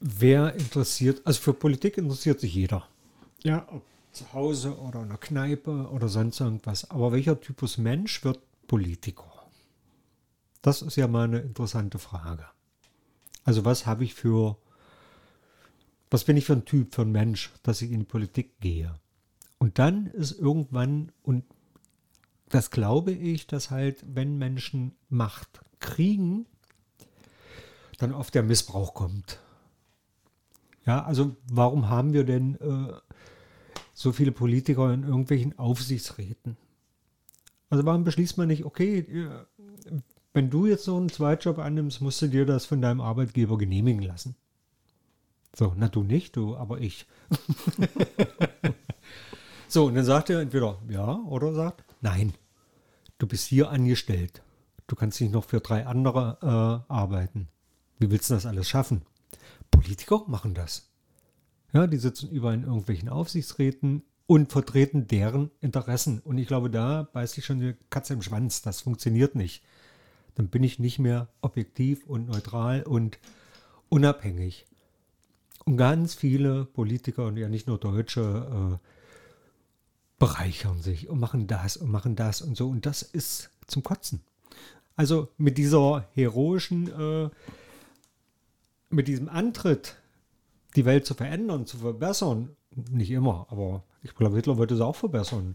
wer 0.00 0.54
interessiert, 0.54 1.20
also 1.26 1.38
für 1.42 1.52
Politik 1.52 1.98
interessiert 1.98 2.40
sich 2.40 2.54
jeder. 2.54 2.88
Ja, 3.42 3.66
ob 3.70 3.82
zu 4.12 4.32
Hause 4.32 4.78
oder 4.78 5.02
in 5.02 5.10
der 5.10 5.18
Kneipe 5.18 5.90
oder 5.92 6.08
sonst 6.08 6.40
irgendwas. 6.40 6.90
Aber 6.90 7.12
welcher 7.12 7.38
Typus 7.38 7.76
Mensch 7.76 8.24
wird 8.24 8.40
Politiker? 8.66 9.30
Das 10.62 10.80
ist 10.80 10.96
ja 10.96 11.06
mal 11.06 11.24
eine 11.24 11.40
interessante 11.40 11.98
Frage. 11.98 12.46
Also 13.44 13.66
was 13.66 13.84
habe 13.84 14.04
ich 14.04 14.14
für, 14.14 14.56
was 16.10 16.24
bin 16.24 16.36
ich 16.36 16.44
für 16.44 16.54
ein 16.54 16.64
Typ, 16.64 16.94
für 16.94 17.02
ein 17.02 17.12
Mensch, 17.12 17.52
dass 17.62 17.82
ich 17.82 17.90
in 17.90 18.00
die 18.00 18.06
Politik 18.06 18.60
gehe? 18.60 18.94
Und 19.58 19.78
dann 19.78 20.06
ist 20.06 20.38
irgendwann, 20.38 21.12
und 21.22 21.44
das 22.48 22.70
glaube 22.70 23.12
ich, 23.12 23.46
dass 23.46 23.70
halt, 23.70 24.04
wenn 24.06 24.38
Menschen 24.38 24.92
Macht 25.08 25.60
kriegen, 25.80 26.46
dann 27.98 28.14
oft 28.14 28.34
der 28.34 28.42
Missbrauch 28.42 28.94
kommt. 28.94 29.40
Ja, 30.86 31.04
also 31.04 31.36
warum 31.50 31.90
haben 31.90 32.12
wir 32.12 32.24
denn 32.24 32.54
äh, 32.56 32.94
so 33.92 34.12
viele 34.12 34.32
Politiker 34.32 34.92
in 34.94 35.02
irgendwelchen 35.02 35.58
Aufsichtsräten? 35.58 36.56
Also 37.68 37.84
warum 37.84 38.04
beschließt 38.04 38.38
man 38.38 38.48
nicht, 38.48 38.64
okay, 38.64 39.00
äh, 39.00 39.44
wenn 40.32 40.50
du 40.50 40.66
jetzt 40.66 40.84
so 40.84 40.96
einen 40.96 41.08
Zweitjob 41.08 41.58
annimmst, 41.58 42.00
musst 42.00 42.22
du 42.22 42.28
dir 42.28 42.46
das 42.46 42.64
von 42.64 42.80
deinem 42.80 43.00
Arbeitgeber 43.00 43.58
genehmigen 43.58 44.02
lassen. 44.02 44.36
So, 45.56 45.72
na 45.76 45.88
du 45.88 46.02
nicht, 46.02 46.36
du, 46.36 46.56
aber 46.56 46.80
ich. 46.80 47.06
so, 49.68 49.86
und 49.86 49.94
dann 49.94 50.04
sagt 50.04 50.30
er 50.30 50.40
entweder 50.40 50.78
ja 50.88 51.14
oder 51.14 51.54
sagt 51.54 51.84
nein. 52.00 52.34
Du 53.18 53.26
bist 53.26 53.46
hier 53.46 53.70
angestellt. 53.70 54.42
Du 54.86 54.94
kannst 54.94 55.20
nicht 55.20 55.32
noch 55.32 55.44
für 55.44 55.60
drei 55.60 55.86
andere 55.86 56.38
äh, 56.42 56.92
arbeiten. 56.92 57.48
Wie 57.98 58.10
willst 58.10 58.30
du 58.30 58.34
das 58.34 58.46
alles 58.46 58.68
schaffen? 58.68 59.02
Politiker 59.70 60.24
machen 60.28 60.54
das. 60.54 60.90
Ja, 61.72 61.86
die 61.86 61.98
sitzen 61.98 62.30
überall 62.30 62.54
in 62.54 62.62
irgendwelchen 62.62 63.08
Aufsichtsräten 63.08 64.02
und 64.26 64.52
vertreten 64.52 65.06
deren 65.06 65.50
Interessen. 65.60 66.20
Und 66.20 66.38
ich 66.38 66.46
glaube, 66.46 66.70
da 66.70 67.08
beißt 67.12 67.34
sich 67.34 67.44
schon 67.44 67.60
die 67.60 67.74
Katze 67.90 68.14
im 68.14 68.22
Schwanz. 68.22 68.62
Das 68.62 68.82
funktioniert 68.82 69.34
nicht. 69.34 69.62
Dann 70.34 70.48
bin 70.48 70.62
ich 70.62 70.78
nicht 70.78 70.98
mehr 70.98 71.28
objektiv 71.40 72.06
und 72.06 72.28
neutral 72.28 72.84
und 72.84 73.18
unabhängig. 73.88 74.66
Und 75.68 75.76
ganz 75.76 76.14
viele 76.14 76.64
Politiker 76.64 77.26
und 77.26 77.36
ja 77.36 77.46
nicht 77.50 77.66
nur 77.66 77.76
Deutsche 77.76 78.78
äh, 78.80 80.18
bereichern 80.18 80.80
sich 80.80 81.10
und 81.10 81.20
machen 81.20 81.46
das 81.46 81.76
und 81.76 81.90
machen 81.90 82.16
das 82.16 82.40
und 82.40 82.56
so. 82.56 82.70
Und 82.70 82.86
das 82.86 83.02
ist 83.02 83.50
zum 83.66 83.82
Kotzen. 83.82 84.22
Also 84.96 85.28
mit 85.36 85.58
dieser 85.58 86.08
heroischen, 86.14 86.88
äh, 86.88 87.28
mit 88.88 89.08
diesem 89.08 89.28
Antritt, 89.28 89.96
die 90.74 90.86
Welt 90.86 91.04
zu 91.04 91.12
verändern, 91.12 91.66
zu 91.66 91.76
verbessern, 91.76 92.56
nicht 92.90 93.10
immer, 93.10 93.46
aber 93.50 93.84
ich 94.02 94.14
glaube, 94.14 94.36
Hitler 94.36 94.56
wollte 94.56 94.74
es 94.74 94.80
auch 94.80 94.96
verbessern. 94.96 95.54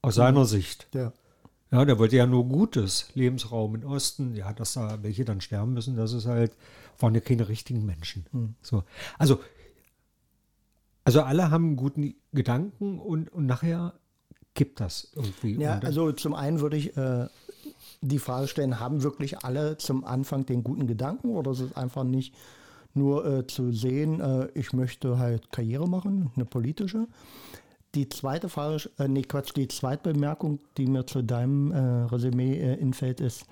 Aus 0.00 0.14
seiner 0.14 0.46
Sicht. 0.46 0.88
Ja. 0.94 1.12
Ja, 1.70 1.84
der 1.84 1.98
wollte 1.98 2.16
ja 2.16 2.24
nur 2.24 2.48
Gutes, 2.48 3.10
Lebensraum 3.12 3.74
im 3.74 3.84
Osten. 3.84 4.34
Ja, 4.34 4.54
dass 4.54 4.72
da 4.72 5.02
welche 5.02 5.26
dann 5.26 5.42
sterben 5.42 5.74
müssen, 5.74 5.96
das 5.96 6.14
ist 6.14 6.24
halt, 6.24 6.56
waren 6.98 7.14
ja 7.14 7.20
keine 7.20 7.48
richtigen 7.48 7.84
Menschen. 7.84 8.26
So. 8.62 8.84
Also, 9.18 9.40
also 11.04 11.22
alle 11.22 11.50
haben 11.50 11.64
einen 11.64 11.76
guten 11.76 12.14
Gedanken 12.32 12.98
und, 12.98 13.32
und 13.32 13.46
nachher 13.46 13.94
gibt 14.54 14.80
das 14.80 15.12
irgendwie. 15.14 15.54
Ja, 15.54 15.78
also 15.78 16.12
zum 16.12 16.34
einen 16.34 16.60
würde 16.60 16.76
ich 16.76 16.96
äh, 16.96 17.28
die 18.00 18.18
Frage 18.18 18.48
stellen, 18.48 18.80
haben 18.80 19.02
wirklich 19.02 19.44
alle 19.44 19.78
zum 19.78 20.04
Anfang 20.04 20.46
den 20.46 20.64
guten 20.64 20.86
Gedanken 20.86 21.30
oder 21.36 21.52
ist 21.52 21.60
es 21.60 21.76
einfach 21.76 22.04
nicht 22.04 22.34
nur 22.94 23.24
äh, 23.24 23.46
zu 23.46 23.72
sehen, 23.72 24.20
äh, 24.20 24.48
ich 24.54 24.72
möchte 24.72 25.18
halt 25.18 25.52
Karriere 25.52 25.88
machen, 25.88 26.30
eine 26.34 26.44
politische? 26.44 27.06
Die 27.94 28.08
zweite 28.08 28.48
Frage, 28.48 28.90
äh, 28.98 29.08
nee, 29.08 29.22
Quatsch, 29.22 29.52
die 29.56 29.68
zweite 29.68 30.12
Bemerkung, 30.12 30.58
die 30.76 30.86
mir 30.86 31.06
zu 31.06 31.22
deinem 31.22 31.72
äh, 31.72 31.78
Resümee 31.78 32.58
äh, 32.58 32.74
infällt, 32.74 33.20
ist, 33.20 33.46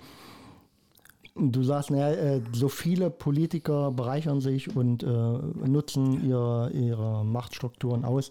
du 1.37 1.63
sagst, 1.63 1.91
naja, 1.91 2.11
äh, 2.11 2.41
so 2.51 2.69
viele 2.69 3.09
Politiker 3.09 3.91
bereichern 3.91 4.41
sich 4.41 4.75
und 4.75 5.03
äh, 5.03 5.07
nutzen 5.07 6.27
ihre, 6.27 6.71
ihre 6.71 7.23
Machtstrukturen 7.25 8.05
aus. 8.05 8.29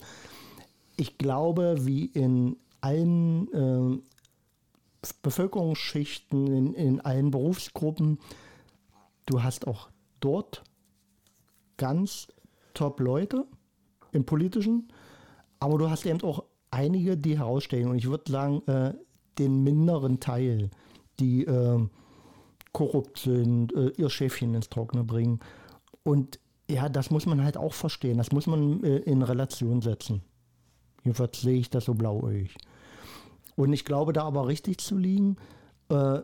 Ich 0.97 1.19
glaube, 1.19 1.77
wie 1.81 2.07
in 2.07 2.57
allen 2.81 3.53
äh, 3.53 4.03
Bevölkerungsschichten, 5.23 6.47
in, 6.47 6.75
in 6.75 7.01
allen 7.01 7.31
Berufsgruppen, 7.31 8.19
du 9.27 9.43
hast 9.43 9.67
auch 9.67 9.89
dort 10.21 10.65
ganz 11.77 12.29
top 12.75 13.01
Leute 13.01 13.47
im 14.13 14.25
Politischen, 14.25 14.89
aber 15.61 15.79
du 15.79 15.91
hast 15.91 16.07
eben 16.07 16.23
auch 16.23 16.45
einige, 16.71 17.17
die 17.17 17.39
herausstehen. 17.39 17.89
Und 17.89 17.99
ich 17.99 18.09
würde 18.09 18.31
sagen, 18.31 18.63
äh, 18.67 18.95
den 19.39 19.63
minderen 19.63 20.21
Teil, 20.21 20.71
die 21.21 21.45
äh, 21.45 21.87
korrupt 22.77 23.21
sind, 23.21 23.75
äh, 23.75 23.89
ihr 23.97 24.11
Schäfchen 24.11 24.53
ins 24.53 24.69
Trockene 24.69 25.03
bringen. 25.03 25.41
Und 26.03 26.39
Ja, 26.69 26.91
das 26.91 27.11
muss 27.11 27.25
man 27.25 27.43
halt 27.43 27.57
auch 27.57 27.73
verstehen. 27.73 28.19
Das 28.19 28.33
muss 28.33 28.47
man 28.47 28.85
äh, 28.85 28.99
in 28.99 29.23
Relation 29.23 29.81
setzen. 29.81 30.21
Jedenfalls 31.03 31.41
sehe 31.41 31.59
ich 31.59 31.71
das 31.71 31.87
so 31.87 31.95
blauäugig. 31.95 32.55
Und 33.55 33.73
ich 33.73 33.87
glaube, 33.87 34.13
da 34.13 34.25
aber 34.25 34.47
richtig 34.47 34.77
zu 34.79 34.99
liegen. 34.99 35.37
Äh, 35.89 36.21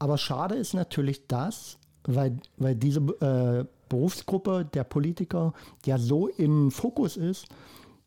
aber 0.00 0.18
schade 0.18 0.56
ist 0.56 0.74
natürlich 0.74 1.28
das, 1.28 1.78
weil, 2.02 2.36
weil 2.56 2.74
diese 2.74 2.98
äh, 2.98 3.64
Berufsgruppe 3.88 4.64
der 4.64 4.82
Politiker 4.82 5.52
ja 5.86 5.98
so 5.98 6.26
im 6.26 6.72
Fokus 6.72 7.16
ist, 7.16 7.46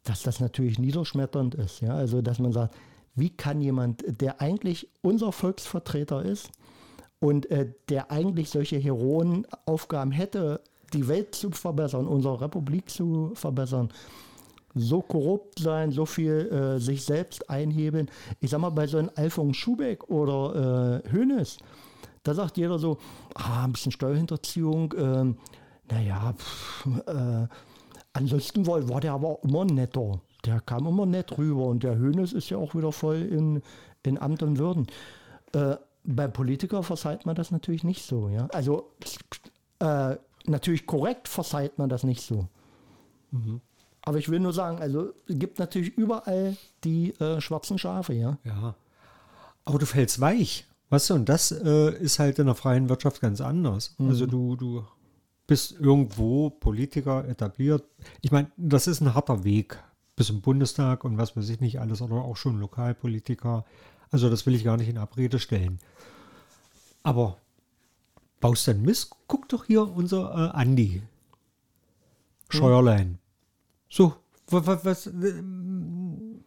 dass 0.03 0.21
das 0.21 0.41
natürlich 0.41 0.79
niederschmetternd 0.79 1.55
ist. 1.55 1.79
Ja? 1.79 1.95
Also, 1.95 2.21
dass 2.21 2.39
man 2.39 2.51
sagt, 2.51 2.75
wie 3.15 3.29
kann 3.29 3.61
jemand, 3.61 4.03
der 4.19 4.41
eigentlich 4.41 4.89
unser 5.01 5.31
Volksvertreter 5.31 6.25
ist 6.25 6.51
und 7.25 7.49
äh, 7.49 7.67
der 7.89 8.11
eigentlich 8.11 8.51
solche 8.51 8.77
Heroenaufgaben 8.77 10.11
hätte, 10.11 10.61
die 10.93 11.07
Welt 11.07 11.33
zu 11.33 11.49
verbessern, 11.49 12.05
unsere 12.05 12.39
Republik 12.39 12.87
zu 12.87 13.31
verbessern, 13.33 13.89
so 14.75 15.01
korrupt 15.01 15.57
sein, 15.57 15.89
so 15.91 16.05
viel 16.05 16.51
äh, 16.51 16.79
sich 16.79 17.03
selbst 17.03 17.49
einhebeln. 17.49 18.11
Ich 18.41 18.51
sag 18.51 18.61
mal, 18.61 18.69
bei 18.69 18.85
so 18.85 18.99
einem 18.99 19.09
Alfons 19.15 19.57
Schubeck 19.57 20.07
oder 20.07 21.01
äh, 21.03 21.11
Hönes, 21.11 21.57
da 22.21 22.35
sagt 22.35 22.57
jeder 22.57 22.77
so, 22.77 22.99
ah, 23.33 23.63
ein 23.63 23.71
bisschen 23.71 23.91
Steuerhinterziehung, 23.91 24.93
ähm, 24.95 25.37
naja, 25.89 26.31
pff, 26.37 26.87
äh, 27.07 27.47
ansonsten 28.13 28.67
war, 28.67 28.87
war 28.87 29.01
der 29.01 29.13
aber 29.13 29.39
immer 29.41 29.65
netter. 29.65 30.21
Der 30.45 30.59
kam 30.59 30.85
immer 30.85 31.07
nett 31.07 31.35
rüber 31.39 31.65
und 31.65 31.81
der 31.81 31.97
Hönes 31.97 32.33
ist 32.33 32.51
ja 32.51 32.57
auch 32.57 32.75
wieder 32.75 32.91
voll 32.91 33.23
in, 33.23 33.63
in 34.03 34.21
Amt 34.21 34.43
und 34.43 34.59
Würden. 34.59 34.85
Äh, 35.53 35.77
bei 36.05 36.27
Politiker 36.27 36.83
verzeiht 36.83 37.25
man 37.25 37.35
das 37.35 37.51
natürlich 37.51 37.83
nicht 37.83 38.05
so. 38.05 38.29
Ja? 38.29 38.47
Also 38.47 38.91
äh, 39.79 40.15
natürlich 40.45 40.85
korrekt 40.85 41.27
verzeiht 41.27 41.77
man 41.77 41.89
das 41.89 42.03
nicht 42.03 42.21
so. 42.21 42.47
Mhm. 43.31 43.61
Aber 44.01 44.19
ich 44.19 44.29
will 44.29 44.39
nur 44.39 44.53
sagen, 44.53 44.79
also 44.79 45.13
es 45.27 45.39
gibt 45.39 45.57
natürlich 45.57 45.97
überall 45.97 46.55
die 46.83 47.19
äh, 47.19 47.41
schwarzen 47.41 47.79
Schafe, 47.79 48.13
ja. 48.13 48.37
Ja. 48.43 48.75
Aber 49.65 49.79
du 49.79 49.85
fällst 49.85 50.21
weich. 50.21 50.67
Weißt 50.89 51.09
du, 51.09 51.15
und 51.15 51.27
das 51.27 51.51
äh, 51.51 51.97
ist 51.97 52.19
halt 52.19 52.37
in 52.37 52.45
der 52.45 52.53
freien 52.53 52.87
Wirtschaft 52.87 53.19
ganz 53.19 53.41
anders. 53.41 53.95
Mhm. 53.97 54.09
Also 54.09 54.27
du, 54.27 54.55
du 54.55 54.85
bist 55.47 55.71
irgendwo 55.79 56.51
Politiker 56.51 57.27
etabliert. 57.27 57.83
Ich 58.21 58.31
meine, 58.31 58.51
das 58.57 58.85
ist 58.85 59.01
ein 59.01 59.15
harter 59.15 59.43
Weg 59.43 59.83
bis 60.15 60.27
zum 60.27 60.41
Bundestag 60.41 61.03
und 61.03 61.17
was 61.17 61.35
weiß 61.35 61.49
ich 61.49 61.59
nicht 61.59 61.79
alles, 61.79 62.01
oder 62.01 62.15
auch 62.15 62.37
schon 62.37 62.59
Lokalpolitiker. 62.59 63.65
Also 64.15 64.29
das 64.29 64.45
will 64.45 64.55
ich 64.55 64.63
gar 64.63 64.77
nicht 64.77 64.87
in 64.87 64.97
Abrede 64.97 65.39
stellen. 65.39 65.77
Aber 67.03 67.37
baust 68.39 68.65
dann 68.65 68.81
Mist? 68.81 69.13
Guck 69.27 69.49
doch 69.49 69.65
hier 69.65 69.81
unser 69.81 70.53
äh, 70.53 70.57
Andi. 70.57 71.01
Scheuerlein. 72.47 73.19
So, 73.89 74.15
was, 74.47 74.67
was, 74.67 74.85
was 74.85 75.07
äh, 75.07 75.41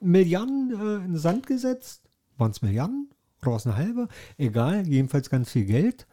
Milliarden 0.01 0.71
äh, 0.71 1.05
in 1.05 1.13
den 1.13 1.19
Sand 1.19 1.47
gesetzt? 1.47 2.09
Waren 2.39 2.53
es 2.53 2.63
Milliarden? 2.63 3.11
Oder 3.43 3.51
war 3.51 3.59
es 3.59 3.67
eine 3.67 3.77
halbe? 3.77 4.09
Egal, 4.39 4.89
jedenfalls 4.89 5.29
ganz 5.29 5.51
viel 5.51 5.67
Geld. 5.67 6.07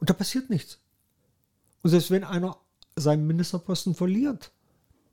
Und 0.00 0.10
da 0.10 0.12
passiert 0.12 0.50
nichts. 0.50 0.80
Und 1.80 1.88
selbst 1.88 2.10
wenn 2.10 2.24
einer 2.24 2.58
seinen 2.94 3.26
Ministerposten 3.26 3.94
verliert, 3.94 4.52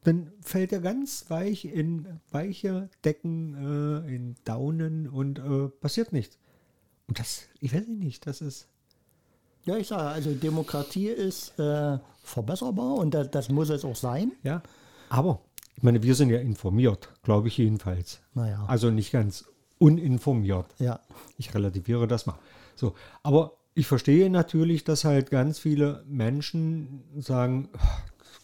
dann 0.04 0.32
fällt 0.42 0.72
er 0.72 0.80
ganz 0.80 1.30
weich 1.30 1.66
in 1.66 2.20
weiche 2.32 2.90
Decken, 3.06 3.56
äh, 4.08 4.16
in 4.16 4.36
Daunen 4.46 5.08
und 5.08 5.40
äh, 5.40 5.70
passiert 5.70 6.12
nichts. 6.12 6.40
Und 7.08 7.20
das, 7.20 7.44
ich 7.60 7.74
weiß 7.74 7.88
nicht, 7.88 8.26
das 8.26 8.42
ist. 8.42 8.68
Ja, 9.66 9.78
ich 9.78 9.88
sage, 9.88 10.10
also 10.10 10.34
Demokratie 10.34 11.10
ist 11.10 11.60
äh, 11.60 12.00
verbesserbar 12.24 12.96
und 12.96 13.14
das, 13.14 13.30
das, 13.30 13.50
muss 13.50 13.70
es 13.70 13.86
auch 13.86 13.96
sein. 13.96 14.32
Ja, 14.42 14.64
aber 15.10 15.42
ich 15.76 15.84
meine, 15.84 16.02
wir 16.02 16.16
sind 16.16 16.32
ja 16.32 16.40
informiert, 16.40 17.10
glaube 17.22 17.48
ich 17.48 17.58
jedenfalls. 17.58 18.22
Naja. 18.34 18.66
Also 18.68 18.90
nicht 18.90 19.12
ganz 19.12 19.46
uninformiert. 19.78 20.68
Ja. 20.80 21.00
Ich 21.38 21.54
relativiere 21.54 22.08
das 22.08 22.26
mal. 22.26 22.40
So, 22.76 22.96
aber 23.22 23.58
ich 23.74 23.88
verstehe 23.88 24.30
natürlich, 24.30 24.84
dass 24.84 25.06
halt 25.06 25.30
ganz 25.30 25.60
viele 25.60 26.04
Menschen 26.08 27.04
sagen, 27.20 27.70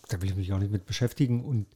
da 0.07 0.21
will 0.21 0.29
ich 0.29 0.35
mich 0.35 0.53
auch 0.53 0.59
nicht 0.59 0.71
mit 0.71 0.85
beschäftigen 0.85 1.43
und, 1.43 1.67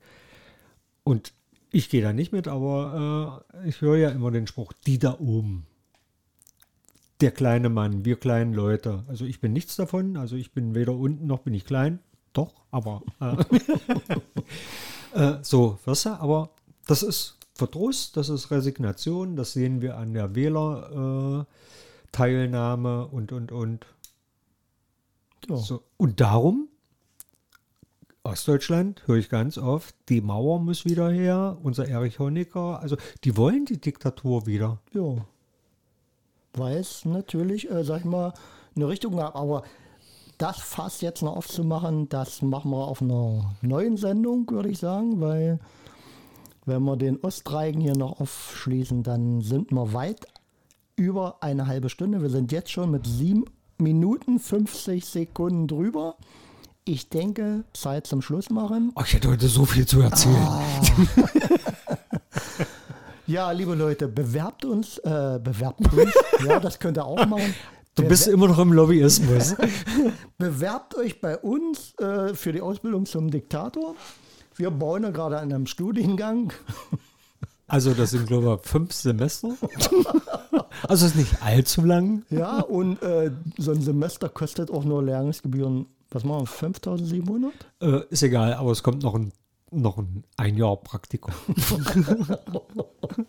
und 1.04 1.34
ich 1.72 1.90
gehe 1.90 2.02
da 2.02 2.14
nicht 2.14 2.34
mit, 2.34 2.48
aber 2.48 3.44
äh, 3.56 3.70
ich 3.70 3.82
höre 3.82 3.98
ja 3.98 4.10
immer 4.10 4.32
den 4.32 4.48
Spruch, 4.48 4.74
die 4.86 5.00
da 5.00 5.20
oben. 5.20 5.66
Der 7.22 7.32
kleine 7.32 7.70
Mann, 7.70 8.04
wir 8.04 8.20
kleinen 8.20 8.54
Leute. 8.54 9.04
Also 9.08 9.26
ich 9.26 9.40
bin 9.40 9.54
nichts 9.54 9.76
davon, 9.76 10.18
also 10.18 10.36
ich 10.36 10.54
bin 10.54 10.76
weder 10.76 10.94
unten 10.94 11.28
noch 11.28 11.40
bin 11.40 11.54
ich 11.54 11.66
klein. 11.66 12.00
Doch, 12.34 12.54
aber 12.72 13.04
äh, 13.20 13.36
äh, 15.20 15.38
so, 15.42 15.80
weißt 15.86 16.06
du, 16.06 16.10
aber 16.20 16.52
das 16.88 17.04
ist 17.04 17.38
Verdruss, 17.54 18.12
das 18.12 18.30
ist 18.30 18.50
Resignation, 18.52 19.36
das 19.36 19.54
sehen 19.54 19.82
wir 19.82 19.98
an 19.98 20.14
der 20.14 20.34
Wählerteilnahme 20.34 23.10
äh, 23.12 23.16
und 23.16 23.32
und 23.32 23.52
und. 23.52 23.86
Ja. 25.48 25.58
So, 25.58 25.84
und 25.98 26.22
darum 26.22 26.71
Ostdeutschland 28.24 29.08
höre 29.08 29.18
ich 29.18 29.30
ganz 29.30 29.58
oft, 29.58 29.96
die 30.10 30.22
Mauer 30.22 30.60
muss 30.60 30.86
wieder 30.86 31.10
her, 31.10 31.58
unser 31.64 31.88
Erich 31.88 32.20
Honecker, 32.20 32.80
also 32.80 32.96
die 33.24 33.36
wollen 33.36 33.66
die 33.66 33.82
Diktatur 33.82 34.46
wieder. 34.46 34.80
Ja. 34.94 35.26
Weil 36.54 36.78
es 36.78 37.04
natürlich, 37.06 37.72
äh, 37.72 37.84
sag 37.84 38.00
ich 38.00 38.06
mal, 38.06 38.34
eine 38.76 38.88
Richtung 38.88 39.16
gab. 39.16 39.36
Aber 39.36 39.64
das 40.38 40.60
Fass 40.60 41.02
jetzt 41.02 41.24
noch 41.24 41.36
aufzumachen, 41.36 42.10
das 42.10 42.42
machen 42.42 42.72
wir 42.72 42.88
auf 42.88 43.02
einer 43.02 43.56
neuen 43.62 43.98
Sendung, 43.98 44.50
würde 44.50 44.70
ich 44.70 44.78
sagen, 44.78 45.20
weil 45.20 45.60
wenn 46.66 46.84
wir 46.84 46.98
den 46.98 47.20
Ostreigen 47.22 47.82
hier 47.82 47.98
noch 47.98 48.20
aufschließen, 48.20 49.02
dann 49.02 49.42
sind 49.42 49.72
wir 49.72 49.94
weit 49.94 50.28
über 50.96 51.38
eine 51.42 51.66
halbe 51.66 51.90
Stunde. 51.90 52.22
Wir 52.22 52.30
sind 52.30 52.52
jetzt 52.52 52.72
schon 52.72 52.92
mit 52.92 53.08
sieben 53.08 53.46
Minuten 53.80 54.38
50 54.38 55.06
Sekunden 55.06 55.68
drüber. 55.68 56.18
Ich 56.84 57.10
denke, 57.10 57.64
Zeit 57.74 58.08
zum 58.08 58.24
Schluss 58.24 58.50
machen. 58.50 58.92
Oh, 58.96 59.04
ich 59.06 59.14
hätte 59.14 59.30
heute 59.30 59.48
so 59.48 59.66
viel 59.66 59.86
zu 59.86 60.02
erzählen. 60.02 60.36
Ah. 60.36 60.64
ja, 63.28 63.52
liebe 63.52 63.76
Leute, 63.76 64.08
bewerbt 64.08 64.66
uns, 64.66 64.98
äh, 65.00 65.40
bewerbt 65.44 65.82
uns. 65.94 66.12
ja, 66.48 66.60
das 66.60 66.80
könnt 66.80 66.98
ihr 66.98 67.06
auch 67.06 67.24
machen. 67.28 67.54
Du 67.94 68.04
bist 68.08 68.28
immer 68.28 68.48
noch 68.48 68.58
im 68.58 68.74
Lobbyismus. 68.74 69.56
Bewerbt 70.40 70.96
euch 70.96 71.22
bei 71.22 71.38
uns 71.38 71.94
äh, 72.00 72.34
für 72.34 72.52
die 72.52 72.62
Ausbildung 72.62 73.06
zum 73.06 73.30
Diktator. 73.30 73.96
Wir 74.56 74.72
bauen 74.72 75.04
ja 75.04 75.12
gerade 75.12 75.38
an 75.38 75.54
einem 75.54 75.68
Studiengang. 75.68 76.52
Also 77.68 77.94
das 77.94 78.12
sind, 78.12 78.26
glaube 78.26 78.60
ich, 78.62 78.68
fünf 78.68 78.94
Semester. 78.94 79.56
Also 80.88 81.06
ist 81.06 81.16
nicht 81.16 81.44
allzu 81.44 81.84
lang. 81.86 82.24
Ja, 82.30 82.62
und 82.62 83.02
äh, 83.04 83.32
so 83.58 83.72
ein 83.72 83.82
Semester 83.82 84.30
kostet 84.30 84.72
auch 84.72 84.84
nur 84.84 85.04
Lehrungsgebühren 85.04 85.86
was 86.12 86.24
machen 86.24 86.42
wir, 86.42 86.48
5700? 86.48 87.54
Äh, 87.82 88.02
ist 88.10 88.24
egal, 88.24 88.54
aber 88.54 88.72
es 88.72 88.84
kommt 88.84 89.04
noch 89.04 89.16
ein, 89.16 89.32
noch 89.72 89.98
ein, 89.98 90.24
ein 90.38 90.58
Jahr 90.58 90.76
Praktikum. 90.78 91.34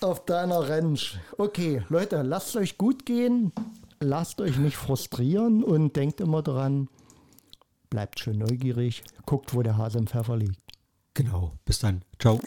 Auf 0.00 0.24
deiner 0.24 0.68
Ranch. 0.68 1.18
Okay, 1.38 1.82
Leute, 1.88 2.22
lasst 2.22 2.56
euch 2.56 2.78
gut 2.78 3.04
gehen, 3.06 3.52
lasst 4.00 4.40
euch 4.40 4.56
nicht 4.56 4.76
frustrieren 4.76 5.64
und 5.64 5.96
denkt 5.96 6.20
immer 6.20 6.42
dran, 6.42 6.88
bleibt 7.90 8.20
schön 8.20 8.38
neugierig, 8.38 9.02
guckt, 9.26 9.54
wo 9.54 9.62
der 9.62 9.76
Hase 9.76 9.98
im 9.98 10.06
Pfeffer 10.06 10.36
liegt. 10.36 10.60
Genau, 11.14 11.52
bis 11.64 11.78
dann. 11.78 12.02
Ciao. 12.18 12.40